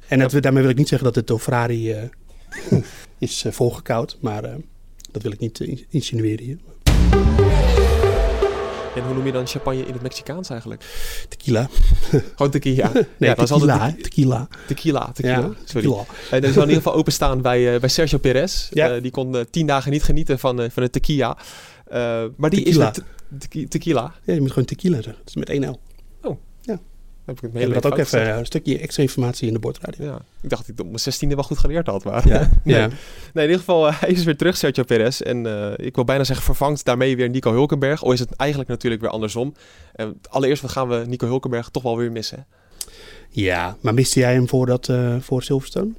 [0.08, 2.02] En dat, we- daarmee wil ik niet zeggen dat Ferrari eh,
[3.18, 4.16] is eh, volgekoud.
[4.20, 4.54] Maar eh,
[5.10, 6.58] dat wil ik niet eh, insinueren hier.
[8.96, 10.84] En hoe noem je dan champagne in het Mexicaans eigenlijk?
[11.28, 11.68] Tequila.
[12.36, 12.90] Gewoon tequila.
[12.92, 13.76] Nee, ja, het tequila.
[13.78, 14.02] te- hè?
[14.02, 14.48] Tequila.
[14.66, 15.34] tequila, tequila.
[15.34, 15.86] Ja, Sorry.
[15.88, 16.04] tequila.
[16.30, 18.68] En dat zal in ieder geval openstaan bij, eh, bij Sergio Perez.
[18.70, 18.90] Ja.
[18.94, 21.36] Eh, die kon eh, tien dagen niet genieten van, van de tequila.
[22.36, 22.90] Maar die Tequila.
[22.90, 22.98] is
[23.38, 24.14] met te- tequila.
[24.24, 25.16] Ja, je moet gewoon tequila zeggen.
[25.18, 25.80] Het is met één L.
[27.24, 28.30] Heb ik het hele dat ook even gezegd.
[28.30, 30.04] eh, een stukje extra informatie in de bordradio.
[30.04, 32.04] Ja, ik dacht dat ik het op mijn zestiende wel goed geleerd had.
[32.04, 32.38] Maar Ja.
[32.64, 32.76] nee.
[32.76, 32.86] Ja.
[32.86, 32.94] nee,
[33.32, 35.20] in ieder geval, eh, hij is weer terug, Sergio Perez.
[35.20, 38.04] En eh, ik wil bijna zeggen, vervangt daarmee weer Nico Hulkenberg.
[38.04, 39.54] Al is het eigenlijk natuurlijk weer andersom.
[40.28, 42.46] Allereerst gaan we Nico Hulkenberg toch wel weer missen.
[43.32, 45.92] Ja, maar miste jij hem voor, dat, eh, voor Silverstone?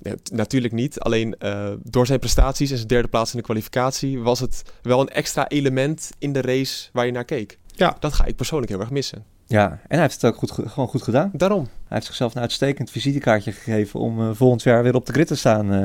[0.00, 1.00] Nee, natuurlijk niet.
[1.00, 5.00] Alleen eh, door zijn prestaties en zijn derde plaats in de kwalificatie was het wel
[5.00, 7.58] een extra element in de race waar je naar keek.
[7.66, 7.96] Ja.
[8.00, 9.24] Dat ga ik persoonlijk heel erg missen.
[9.46, 11.30] Ja, en hij heeft het ook goed, ge- gewoon goed gedaan.
[11.32, 11.62] Daarom.
[11.62, 15.26] Hij heeft zichzelf een uitstekend visitekaartje gegeven om eh, volgend jaar weer op de grid
[15.26, 15.84] te staan, eh,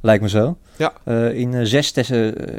[0.00, 0.56] lijkt me zo.
[0.76, 0.92] Ja.
[1.04, 1.92] Eh, in zes,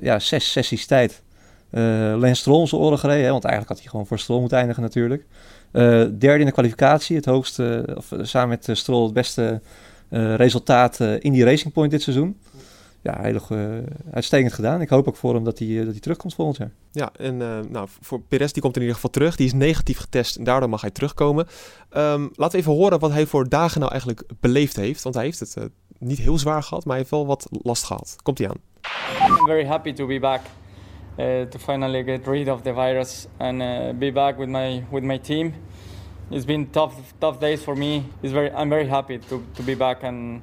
[0.01, 1.21] ja, zes sessies tijd.
[1.69, 4.83] Lance Stroll zijn oren gereden, hè, want eigenlijk had hij gewoon voor Stroll moeten eindigen
[4.83, 5.25] natuurlijk.
[5.71, 9.61] Derde in de kwalificatie, het hoogste, of samen met Stroll het beste
[10.35, 12.37] resultaat in die Racing Point dit seizoen.
[13.03, 13.67] Ja, heel eh,
[14.11, 14.81] uitstekend gedaan.
[14.81, 16.71] Ik hoop ook voor hem dat hij, eh, dat hij terugkomt volgend jaar.
[16.91, 19.35] Ja, en eh, nou, voor Perez die komt in ieder geval terug.
[19.35, 21.47] Die is negatief getest en daardoor mag hij terugkomen.
[21.89, 25.03] Ehm, laten we even horen wat hij voor dagen nou eigenlijk beleefd heeft.
[25.03, 25.63] Want hij heeft het eh,
[25.99, 28.15] niet heel zwaar gehad, maar hij heeft wel wat last gehad.
[28.23, 28.57] Komt hij aan.
[29.29, 30.41] I'm very happy to be back,
[31.17, 35.03] uh, to finally get rid of the virus and uh, be back with my with
[35.03, 35.53] my team.
[36.29, 38.01] It's been tough tough days for me.
[38.21, 40.41] It's very I'm very happy to, to be back and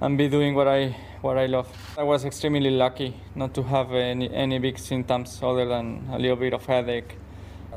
[0.00, 1.68] and be doing what I what I love.
[1.98, 6.36] I was extremely lucky not to have any any big symptoms other than a little
[6.36, 7.16] bit of headache.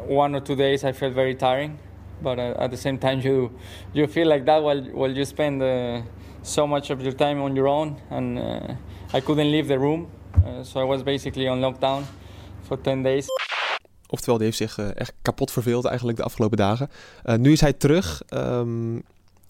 [0.07, 1.77] One or two days I felt very tiring,
[2.21, 3.51] but uh, at the same time you
[3.93, 6.01] you feel like that while while you spend uh,
[6.41, 10.07] so much of your time on your own and uh, I couldn't leave the room.
[10.35, 12.03] Uh, so I was basically on lockdown
[12.61, 13.27] for 10 days.
[14.07, 16.89] Oftewel, die heeft zich echt kapot verveeld eigenlijk de afgelopen dagen.
[17.37, 18.21] Nu is hij terug.
[18.27, 18.99] Ehm,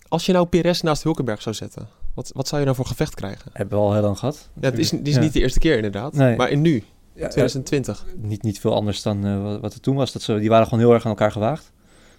[0.08, 3.15] als je nou Perez naast Hulkenberg zou zetten, wat, wat zou je nou voor gevecht
[3.15, 3.52] krijgen?
[3.54, 4.49] Hebben we al heel lang gehad.
[4.60, 5.19] Ja, het is, het is Ja.
[5.21, 6.36] niet de eerste keer inderdaad, Nee.
[6.36, 6.84] maar in nu,
[7.15, 8.06] Ja, 2020.
[8.17, 10.12] niet, niet veel anders dan eh, wat, wat er toen was.
[10.12, 11.71] Dat ze, die waren gewoon heel erg aan elkaar gewaagd.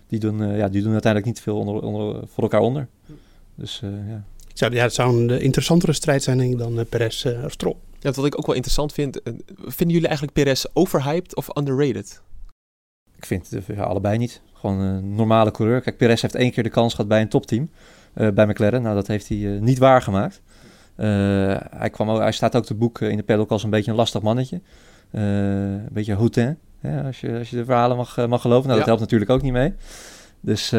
[0.06, 2.88] Die doen, eh, ja, die doen uiteindelijk niet veel onder, onder, voor elkaar onder.
[3.54, 4.24] Dus eh, ja.
[4.48, 7.44] Het zou, ja, het zou een interessantere strijd zijn denk ik, dan uh, Perez uh,
[7.46, 7.76] Stroll.
[7.98, 9.20] Ja, wat ik ook wel interessant vind,
[9.56, 12.20] vinden jullie eigenlijk Perez overhyped of underrated?
[13.16, 14.40] Ik vind het ja, allebei niet.
[14.52, 15.80] Gewoon een normale coureur.
[15.80, 17.70] Kijk, Perez heeft één keer de kans gehad bij een topteam.
[18.14, 18.82] Eh, bij McLaren.
[18.82, 20.42] Nou, dat heeft hij eh, niet waargemaakt.
[20.96, 21.06] Eh,
[21.76, 23.96] hij, kwam ook, hij staat ook te boek in de paddock als een beetje een
[23.96, 24.60] lastig mannetje.
[25.10, 28.66] Een beetje houtin, hè, als, je, als je de verhalen mag, mag geloven.
[28.68, 28.84] Nou, dat Ja.
[28.84, 29.74] helpt natuurlijk ook niet mee.
[30.40, 30.70] Dus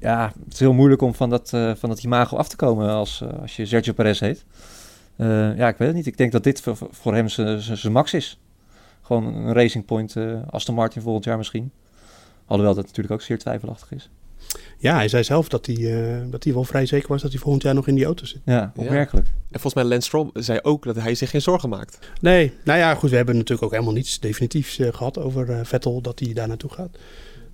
[0.00, 3.22] ja, het is heel moeilijk om van dat, van dat imago af te komen als,
[3.40, 4.44] als je Sergio Perez heet.
[5.56, 6.06] Ja, ik weet het niet.
[6.06, 8.40] Ik denk dat dit voor, voor hem zijn- max is.
[9.02, 10.16] Gewoon een racing point
[10.50, 11.70] Aston Martin volgend jaar misschien.
[12.46, 14.10] Alhoewel dat natuurlijk ook zeer twijfelachtig is.
[14.78, 17.40] Ja, hij zei zelf dat hij, uh, dat hij wel vrij zeker was dat hij
[17.40, 18.40] volgend jaar nog in die auto zit.
[18.44, 19.26] Ja, opmerkelijk.
[19.26, 19.32] Ja.
[19.50, 21.98] En volgens mij Lance Stroll zei ook dat hij zich geen zorgen maakt.
[22.20, 25.60] Nee, nou ja, goed, we hebben natuurlijk ook helemaal niets definitiefs uh, gehad over uh,
[25.62, 26.98] Vettel dat hij daar naartoe gaat.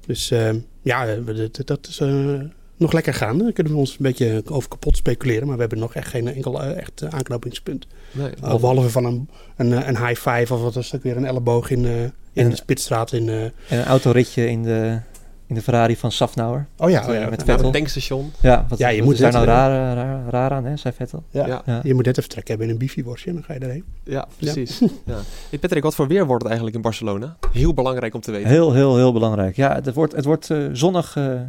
[0.07, 0.51] Dus uh,
[0.83, 2.41] ja, dat, dat is uh,
[2.77, 3.39] nog lekker gaan.
[3.39, 6.29] Daar kunnen we ons een beetje over kapot speculeren, maar we hebben nog echt geen
[6.29, 7.87] enkel uh, echt aanknopingspunt.
[8.13, 11.27] Nee, uh, behalve van een, een, een high five of wat was dat weer, een
[11.27, 12.03] elleboog in, uh,
[12.33, 13.13] in de Spitstraat.
[13.13, 14.99] In, en een autoritje in de,
[15.47, 16.67] in de Ferrari van Safnauer.
[16.77, 17.29] Oh ja, oh ja.
[17.29, 17.65] met Vettel.
[17.65, 18.33] het tankstation.
[18.41, 20.95] Ja, wat, ja je wat moet is daar nou raar, raar, raar, aan, hè, zei
[20.95, 21.23] Vettel.
[21.31, 21.63] Ja, ja.
[21.67, 21.81] ja.
[21.83, 23.85] je moet net even trek hebben in een bifiworstje en dan ga je erheen.
[24.05, 24.79] Ja, precies.
[24.79, 24.89] Ja.
[25.15, 25.19] ja.
[25.51, 27.37] Hey Patrick, wat voor weer wordt het eigenlijk in Barcelona?
[27.53, 28.49] Heel belangrijk om te weten.
[28.49, 29.57] Heel, heel, heel belangrijk.
[29.57, 31.41] Ja, het wordt, het wordt uh, zonnig uh,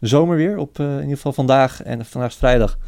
[0.00, 2.78] zomerweer op uh, in ieder geval vandaag en vandaag is vrijdag.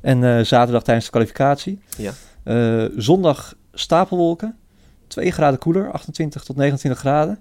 [0.00, 1.80] En uh, zaterdag tijdens de kwalificatie.
[1.96, 2.12] Ja.
[2.44, 4.56] Uh, zondag stapelwolken.
[5.06, 7.38] 2 graden koeler, 28 tot 29 graden.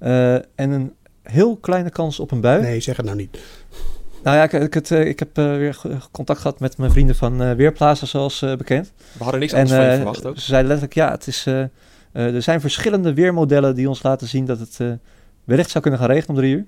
[0.00, 0.92] Uh, en een
[1.30, 2.62] heel kleine kans op een bui.
[2.62, 3.38] Nee, zeg het nou niet.
[4.22, 5.78] Nou ja, ik, ik, het, uh, ik heb uh, weer
[6.10, 8.92] contact gehad met mijn vrienden van uh, Weerplaza, zoals bekend.
[9.12, 10.38] We hadden niks anders en, van je verwacht ook.
[10.38, 11.46] Ze zeiden letterlijk, ja, het is,
[12.12, 14.78] er zijn verschillende weermodellen die ons laten zien dat het
[15.44, 16.64] wellicht zou kunnen gaan regenen om drie uur.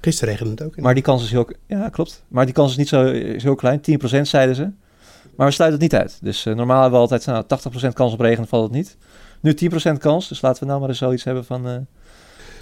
[0.00, 0.80] Gisteren regende het ook.
[0.80, 2.24] Maar die kans is heel, ja, klopt.
[2.28, 4.70] Maar die kans is niet zo is heel klein, 10% zeiden ze.
[5.36, 6.18] Maar we sluiten het niet uit.
[6.22, 7.44] Dus normaal hebben we altijd nou,
[7.88, 8.96] 80% kans op regen, valt het niet.
[9.40, 9.56] Nu
[9.94, 11.86] 10% kans, dus laten we nou maar eens zoiets hebben van...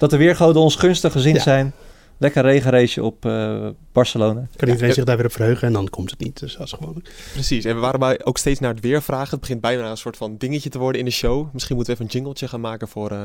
[0.01, 1.43] dat de weergoden ons gunstig gezind ja.
[1.43, 1.73] zijn.
[2.19, 4.49] Lekker regenrace op uh, Barcelona.
[4.57, 6.41] Kan iedereen ja, zich daar weer op verheugen en dan komt het niet.
[6.41, 7.03] Dus als gewoon.
[7.33, 7.65] Precies.
[7.65, 9.31] En we waren bij ook steeds naar het weer vragen.
[9.31, 11.49] Het begint bijna een soort van dingetje te worden in de show.
[11.53, 13.13] Misschien moeten we even een jingletje gaan maken voor...
[13.13, 13.25] Uh,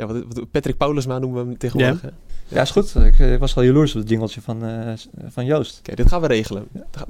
[0.00, 2.02] ja, wat, wat Patrick Paulusma noemen we hem tegenwoordig.
[2.02, 2.08] Ja,
[2.48, 2.56] ja.
[2.56, 2.94] ja is goed.
[2.94, 4.92] Ik, ik, was al jaloers op het jingletje van, uh,
[5.28, 5.70] van Joost.
[5.70, 6.68] Oké, okay, dit gaan we regelen.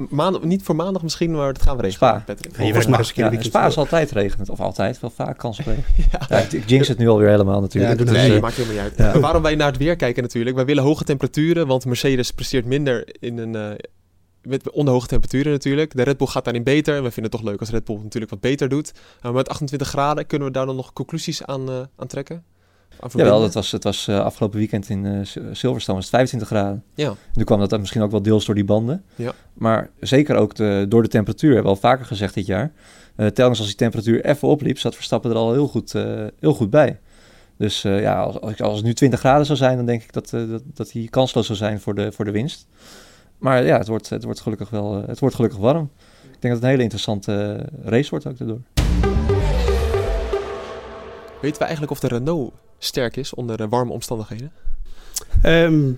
[0.08, 2.08] Maandag, niet voor maandag misschien, maar dat gaan we regelen.
[2.10, 2.22] Spa.
[2.26, 2.56] Patrick.
[2.56, 4.48] Ja, je werkt maar eens een keer ja, Spa is altijd regenend.
[4.48, 5.84] Of altijd, wel vaak kans op regen.
[6.28, 6.38] ja.
[6.38, 7.98] ik, ik jinx het nu alweer helemaal natuurlijk.
[7.98, 8.98] Ja, dus, nee, uh, maakt helemaal niet uit.
[8.98, 9.12] Ja.
[9.12, 10.56] Maar waarom wij naar het weer kijken natuurlijk.
[10.56, 13.54] Wij willen hoge temperaturen, want Mercedes presteert minder in een...
[13.54, 13.70] Uh,
[14.42, 15.96] met onderhoge temperaturen natuurlijk.
[15.96, 16.96] De Red Bull gaat daarin beter.
[16.96, 18.92] En we vinden het toch leuk als Red Bull natuurlijk wat beter doet.
[19.22, 22.44] Maar met 28 graden kunnen we daar dan nog conclusies aan, uh, aan trekken?
[23.08, 25.20] Jawel, het was, het was uh, afgelopen weekend in uh,
[25.52, 26.84] Silverstone was het 25 graden.
[26.94, 27.14] Ja.
[27.34, 29.04] Nu kwam dat misschien ook wel deels door die banden.
[29.14, 29.32] Ja.
[29.52, 32.72] Maar zeker ook de, door de temperatuur, hebben we al vaker gezegd dit jaar.
[33.16, 35.92] Uh, telkens als die temperatuur even opliep, zat Verstappen er al heel goed,
[36.38, 36.98] heel goed bij.
[37.56, 40.30] Dus ja, als, als, als het nu 20 graden zou zijn, dan denk ik dat,
[40.30, 42.66] dat, dat hij kansloos zou zijn voor de, voor de winst.
[43.38, 45.90] Maar ja, het wordt, het wordt gelukkig wel het wordt gelukkig warm.
[46.22, 48.60] Ik denk dat het een hele interessante race wordt ook daardoor.
[51.40, 54.52] Weten we eigenlijk of de Renault sterk is onder warme omstandigheden?
[55.42, 55.92] Ehm,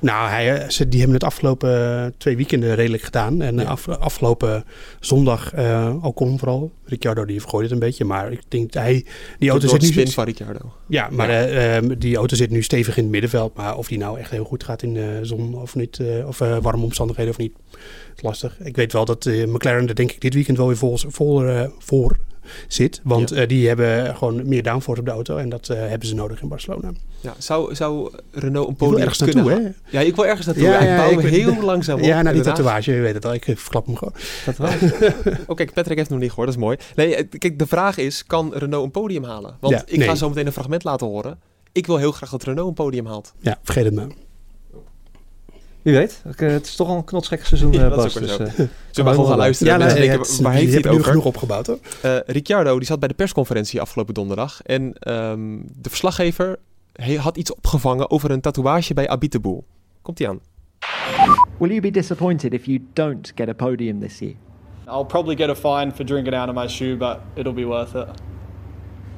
[0.00, 3.42] nou, hij, eh, ze, die hebben het afgelopen eh, twee weekenden redelijk gedaan.
[3.42, 4.64] En eh, af, afgelopen
[5.00, 6.72] zondag uh, Ocon vooral.
[6.84, 8.04] Ricciardo die vergooit het een beetje.
[8.04, 9.06] Maar ik denk dat hij...
[9.38, 9.86] Die auto zit nu...
[9.86, 10.72] spin van Ricciardo.
[10.86, 11.80] Ja, maar ja.
[11.80, 13.54] Uh, die auto zit nu stevig in het middenveld.
[13.54, 16.00] Maar of die nou echt heel goed gaat in de zon of niet...
[16.26, 17.52] of warme omstandigheden of niet...
[18.16, 18.60] is lastig.
[18.60, 21.42] Ik weet wel dat McLaren er denk ik dit weekend wel weer vol, vol
[21.78, 22.16] voor
[22.68, 23.00] zit.
[23.04, 23.42] Want ja.
[23.42, 25.36] uh, die hebben gewoon meer downforce op de auto.
[25.36, 26.92] En dat uh, hebben ze nodig in Barcelona.
[27.20, 29.98] Ja, zou, zou Renault een podium ergens kunnen naartoe, hè?
[29.98, 30.64] Ja, ik wil ergens naartoe.
[30.64, 32.04] Ja, ja, ik bouw heel langzaam op.
[32.04, 32.92] Ja, naar die tatoeage.
[32.92, 33.34] Je weet het al.
[33.34, 34.14] Ik verklap hem gewoon.
[34.44, 35.14] Tatoeage?
[35.18, 36.46] Oké, okay, Patrick heeft nog niet gehoord.
[36.46, 36.76] Dat is mooi.
[36.94, 39.56] Nee, kijk, de vraag is, kan Renault een podium halen?
[39.60, 40.08] Want ik nee.
[40.08, 41.38] ga zo meteen een fragment laten horen.
[41.72, 43.32] Ik wil heel graag dat Renault een podium haalt.
[43.40, 44.08] Ja, vergeet het maar.
[45.88, 46.22] Wie weet.
[46.36, 48.14] Het is toch al een knotsgekke seizoen, ja, Bas.
[48.14, 49.78] Dus, uh, Zullen we gewoon gaan luisteren?
[49.78, 51.04] Ja, nee, denken, het, waar heeft hij het over?
[51.04, 51.78] genoeg opgebouwd, hoor.
[52.04, 54.62] Uh, Ricciardo die zat bij de persconferentie afgelopen donderdag.
[54.62, 56.58] En um, de verslaggever
[57.18, 59.64] had iets opgevangen over een tatoeage bij Abiteboul.
[60.02, 60.40] Komt-ie aan.
[61.58, 64.34] Will you be disappointed if you don't get a podium this year?
[64.86, 67.94] I'll probably get a fine for drinking out of my shoe, but it'll be worth
[67.94, 68.06] it.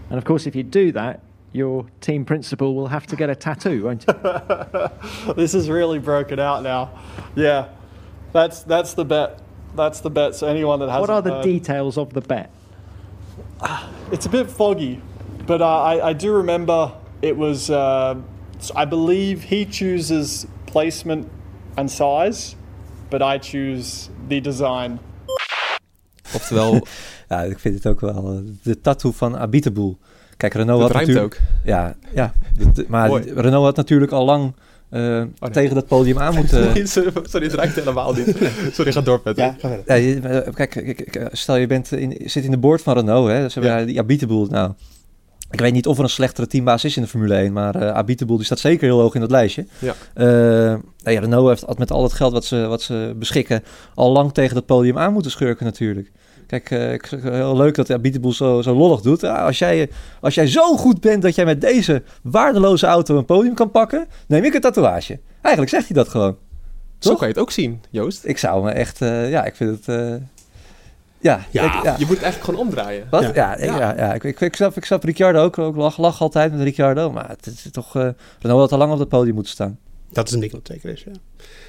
[0.09, 1.21] And of course, if you do that,
[1.53, 5.35] your team principal will have to get a tattoo, won't you?
[5.35, 6.91] this is really broken out now.
[7.35, 7.69] Yeah,
[8.33, 9.41] that's that's the bet.
[9.75, 10.35] That's the bet.
[10.35, 12.51] So anyone that has what are the heard, details of the bet?
[14.13, 15.01] It's a bit foggy,
[15.47, 17.71] but uh, I, I do remember it was.
[17.71, 18.21] Uh,
[18.75, 21.31] I believe he chooses placement
[21.77, 22.57] and size,
[23.09, 24.99] but I choose the design.
[26.35, 26.87] Oftewel,
[27.29, 29.99] ja, ik vind het ook wel de tattoo van Abiteboul.
[30.41, 31.25] Kijk, Renault dat had natuurlijk...
[31.25, 31.41] ook.
[31.65, 32.33] Ja, ja
[32.89, 34.53] maar Renault had natuurlijk al lang
[34.91, 35.51] uh, oh, nee.
[35.51, 36.89] tegen dat podium aan moeten...
[37.29, 38.37] sorry, het ruikt helemaal niet.
[38.73, 39.55] Sorry, ga door, Peter.
[39.87, 43.55] Ja, ja, kijk, stel je bent in, zit in de board van Renault, hè, dus
[43.55, 43.85] ja.
[43.85, 44.73] die Abiteboul, nou...
[45.51, 48.01] Ik weet niet of er een slechtere teambaas is in de Formule 1, maar uh,
[48.07, 49.67] die staat zeker heel hoog in dat lijstje.
[49.79, 49.95] Ja.
[50.17, 50.79] Uh,
[51.13, 53.63] ja, Renault heeft met al het geld wat ze, wat ze beschikken
[53.95, 56.11] al lang tegen dat podium aan moeten schurken natuurlijk.
[56.51, 59.21] Kijk, uh, ik vind het heel leuk dat Abiteboul zo, zo lollig doet.
[59.21, 63.25] Ja, als, jij, als jij zo goed bent dat jij met deze waardeloze auto een
[63.25, 65.21] podium kan pakken, neem ik een tatoeage.
[65.41, 66.37] Eigenlijk zegt hij dat gewoon.
[66.99, 67.13] Toch?
[67.13, 68.25] Zo kan je het ook zien, Joost.
[68.25, 69.97] Ik zou me echt, uh, ja, ik vind het...
[69.97, 70.15] Uh,
[71.19, 73.07] ja, ja, ik, ja, je moet het eigenlijk gewoon omdraaien.
[73.11, 73.23] Wat?
[73.23, 73.79] Ja, ja, ja.
[73.79, 74.15] ja, ja.
[74.15, 75.59] Ik, ik, ik, snap, ik snap Ricciardo ook.
[75.59, 77.11] ook lach, lach altijd met Ricciardo.
[77.11, 77.97] Maar het is toch...
[77.97, 78.09] Uh,
[78.41, 79.79] Renault had al lang op het podium moeten staan.
[80.13, 81.13] Dat is een ding dat zeker is, ja.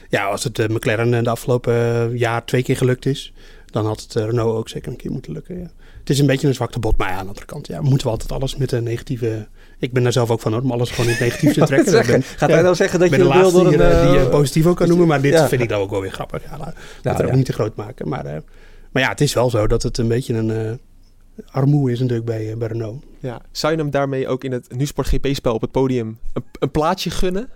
[0.09, 3.33] Ja, als het uh, McLaren de afgelopen jaar twee keer gelukt is
[3.71, 5.59] dan had het eh, Renault ook zeker een keer moeten lukken.
[5.59, 5.71] Ja.
[5.99, 8.07] Het is een beetje een zwakte bot, maar ja, aan de andere kant ja, moeten
[8.07, 9.47] we altijd alles met een negatieve...
[9.79, 12.05] Ik ben daar zelf ook van hoor, om alles gewoon in het negatief te trekken.
[12.05, 13.69] ben, Gaat hij nou zeggen dat je de wil door een...
[13.69, 16.01] Die, uh, die je positief ook kan noemen, maar dit vind ik dan ook wel
[16.01, 16.43] weer grappig.
[16.43, 18.07] Ja, laat ja, het ook niet te groot maken.
[18.07, 18.31] Maar, uh,
[18.91, 20.49] maar ja, het is wel zo dat het een beetje een...
[20.49, 20.71] Uh,
[21.51, 23.03] armoe is natuurlijk bij, bij Renault.
[23.19, 26.71] Ja, zou je hem daarmee ook in het NuSport GP-spel op het podium een, een
[26.71, 27.49] plaatje gunnen?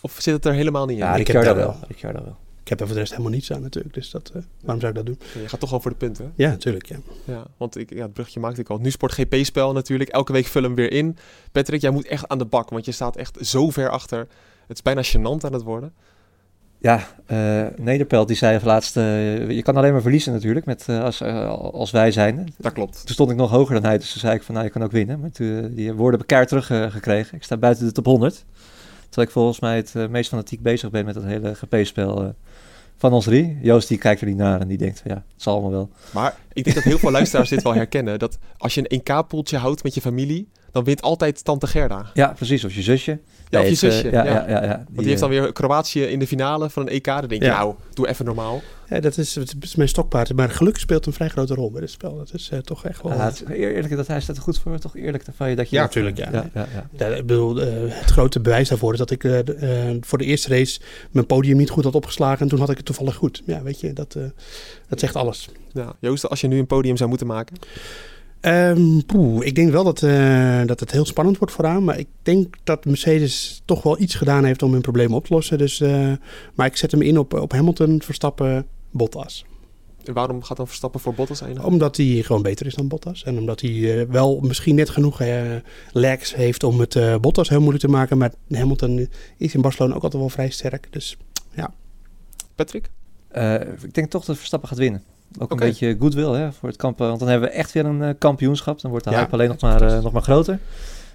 [0.00, 1.04] Of zit het er helemaal niet in?
[1.04, 1.76] Ja, ik heb daar wel.
[1.88, 2.36] Ik heb daar wel.
[2.62, 3.94] Ik heb er voor de rest helemaal niets aan natuurlijk.
[3.94, 5.18] Dus dat, uh, waarom zou ik dat doen?
[5.42, 6.32] je gaat toch gewoon voor de punten?
[6.36, 6.86] Ja, natuurlijk.
[6.86, 6.96] Ja.
[7.24, 8.78] Ja, want ik, ja, het brugje maakte ik al.
[8.78, 10.10] Nu Sport GP-spel natuurlijk.
[10.10, 11.16] Elke week vul hem weer in.
[11.52, 12.70] Patrick, jij moet echt aan de bak.
[12.70, 14.18] Want je staat echt zo ver achter.
[14.66, 15.92] Het is bijna gênant aan het worden.
[16.80, 21.02] Ja, uh, Nederpelt die zei laatst, uh, je kan alleen maar verliezen natuurlijk met, uh,
[21.02, 21.22] als,
[21.72, 22.54] als wij zijn.
[22.58, 23.06] Dat klopt.
[23.06, 24.82] Toen stond ik nog hoger dan hij, dus toen zei ik van nou je kan
[24.82, 25.20] ook winnen.
[25.20, 27.36] Maar toen, die woorden heb ik teruggekregen.
[27.36, 28.44] ik sta buiten de top 100.
[29.00, 32.34] Terwijl ik volgens mij het meest fanatiek bezig ben met dat hele GP-spel
[33.00, 33.58] van ons drie.
[33.62, 35.90] Joost die kijkt er niet naar en die denkt van ja, het zal allemaal wel.
[36.12, 38.18] Maar ik denk dat heel veel luisteraars dit wel herkennen.
[38.18, 42.10] Dat als je een EK-poeltje houdt met je familie, dan wint altijd tante Gerda.
[42.14, 42.64] Ja, precies.
[42.64, 43.18] Of je zusje.
[43.50, 44.06] Ja, of je zusje.
[44.06, 44.48] Uh, ja, ja.
[44.48, 47.04] Ja, ja, die, Want die heeft dan weer Kroatië in de finale van een EK.
[47.04, 48.62] Dan denk je, nou, doe even normaal.
[48.88, 50.34] Ja, dat is, dat is mijn stokpaard.
[50.34, 52.16] Maar geluk speelt een vrij grote rol bij dit spel.
[52.16, 53.12] Dat is uh, toch echt wel...
[53.12, 54.78] Ja, het is eerlijk, dat hij staat er goed voor.
[54.78, 55.76] Toch eerlijk van je dat je...
[55.76, 56.16] Ja, natuurlijk.
[56.16, 56.28] Ja.
[56.32, 57.06] Ja, ja, ja.
[57.06, 59.38] ik bedoel, uh, het grote bewijs daarvoor is dat ik uh,
[60.00, 62.40] voor de eerste race mijn podium niet goed had opgeslagen.
[62.40, 63.42] En toen had ik het toevallig goed.
[63.46, 64.16] Ja, weet je, dat,
[64.88, 65.48] dat zegt alles.
[65.72, 67.56] Ja, Joost, als je nu een podium zou moeten maken...
[68.40, 71.84] Um, poeh, ik denk wel dat, uh, dat het heel spannend wordt vooraan.
[71.84, 75.34] Maar ik denk dat Mercedes toch wel iets gedaan heeft om hun problemen op te
[75.34, 75.58] lossen.
[75.58, 76.12] Dus, uh,
[76.54, 79.44] maar ik zet hem in op, op Hamilton, Verstappen, Bottas.
[80.04, 81.68] En waarom gaat dan Verstappen voor Bottas eindigen?
[81.68, 83.24] Omdat hij gewoon beter is dan Bottas.
[83.24, 85.20] En omdat hij uh, wel misschien net genoeg
[85.92, 88.18] lags heeft om het Bottas heel moeilijk te maken.
[88.18, 90.88] Maar Hamilton is in Barcelona ook altijd wel vrij sterk.
[90.90, 91.16] Dus
[91.54, 91.74] ja.
[92.54, 92.90] Patrick?
[93.82, 95.02] ik denk toch dat Verstappen gaat winnen.
[95.38, 95.66] Ook okay.
[95.66, 96.98] een beetje goodwill hè, voor het kamp.
[96.98, 98.80] Want dan hebben we echt weer een uh, kampioenschap.
[98.80, 100.58] Dan wordt de ja, hype alleen nog maar, uh, nog maar groter.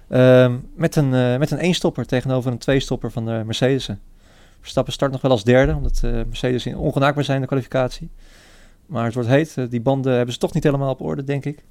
[0.08, 4.00] Um, met een, uh, met een één-stopper tegenover een twee-stopper van de Mercedes'en.
[4.60, 8.10] Verstappen start nog wel als derde, omdat Mercedes ongenaakbaar zijn in de kwalificatie.
[8.86, 9.70] Maar het wordt heet.
[9.70, 11.64] die banden hebben ze toch niet helemaal op orde, denk ik.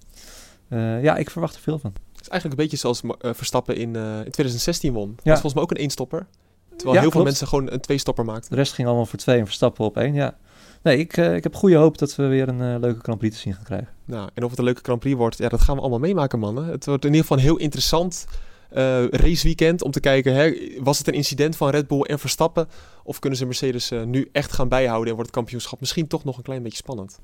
[1.01, 1.93] ja, ik verwacht er veel van.
[2.11, 5.07] Het is eigenlijk een beetje zoals Verstappen in, in 2016 won.
[5.07, 6.25] Dat was volgens mij ook een één-stopper.
[6.75, 8.49] Terwijl Ja, heel veel mensen gewoon een twee-stopper maakten.
[8.49, 10.35] De rest ging allemaal voor twee en Verstappen op één, ja.
[10.85, 13.35] Nee, ik, eh, ik heb goede hoop dat we weer een eh, leuke Grand Prix
[13.35, 13.87] te zien gaan krijgen.
[14.05, 16.39] Nou, en of het een leuke Grand Prix wordt, ja, dat gaan we allemaal meemaken,
[16.39, 16.65] mannen.
[16.65, 18.25] Het wordt in ieder geval een heel interessant
[18.75, 22.67] eh, raceweekend om te kijken, hè, was het een incident van Red Bull en Verstappen?
[23.03, 26.23] Of kunnen ze Mercedes eh, nu echt gaan bijhouden en wordt het kampioenschap misschien toch
[26.23, 27.19] nog een klein beetje spannend?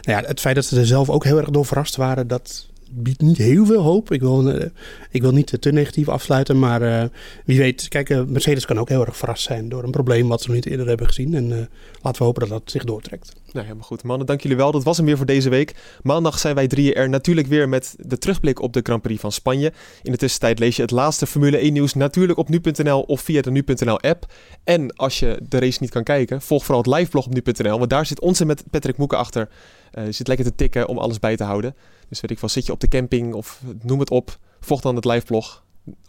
[0.00, 2.66] Nou ja, het feit dat ze er zelf ook heel erg door verrast waren, dat
[2.90, 4.12] biedt niet heel veel hoop.
[4.12, 4.66] Ik wil, eh,
[5.10, 7.08] ik wil niet te negatief afsluiten, maar eh,
[7.44, 7.88] wie weet.
[7.88, 10.56] Kijk, eh, Mercedes kan ook heel erg verrast zijn door een probleem wat ze nog
[10.56, 11.34] niet eerder hebben gezien.
[11.34, 11.68] En
[12.02, 13.32] laten we hopen dat dat zich doortrekt.
[13.52, 14.02] Nou, helemaal goed.
[14.02, 14.72] Mannen, dank jullie wel.
[14.72, 15.74] Dat was hem weer voor deze week.
[16.02, 19.32] Maandag zijn wij drieën er natuurlijk weer met de terugblik op de Grand Prix van
[19.32, 19.72] Spanje.
[20.02, 23.40] In de tussentijd lees je het laatste Formule 1 nieuws natuurlijk op nu.nl of via
[23.40, 24.32] de nu.nl app.
[24.64, 27.78] En als je de race niet kan kijken, volg vooral het liveblog op nu.nl.
[27.78, 29.48] Want daar zit onze met Patrick Moeken achter.
[29.96, 31.74] Eh zit lekker te tikken om alles bij te houden.
[32.08, 34.38] Dus weet ik wel, zit je op de camping of noem het op.
[34.60, 35.64] Volg dan het liveblog.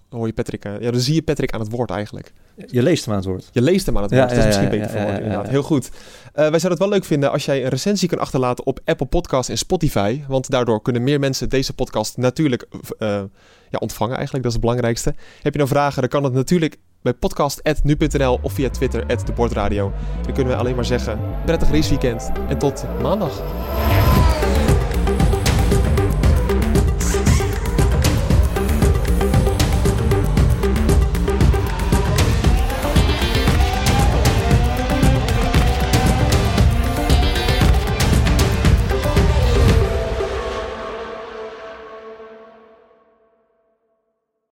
[0.09, 2.33] Hoor je Patrick, eh, ja, dan zie je Patrick aan het woord eigenlijk.
[2.65, 3.49] Je leest hem aan het woord.
[3.51, 4.29] Je leest hem aan het Ja, woord.
[4.29, 5.47] dat is ja, misschien ja, beter ja, inderdaad.
[5.47, 5.89] Heel goed.
[5.89, 5.91] Eh,
[6.33, 9.49] wij zouden het wel leuk vinden als jij een recensie kan achterlaten op Apple Podcasts
[9.49, 10.21] en Spotify.
[10.27, 12.67] Want daardoor kunnen meer mensen deze podcast natuurlijk
[13.69, 14.43] ja, ontvangen eigenlijk.
[14.43, 15.13] Dat is het belangrijkste.
[15.41, 19.91] Heb je nou vragen, dan kan het natuurlijk bij podcast.nu.nl of via Twitter, @debordradio.
[20.22, 23.41] Dan kunnen we alleen maar zeggen, prettig raceweekend en tot maandag.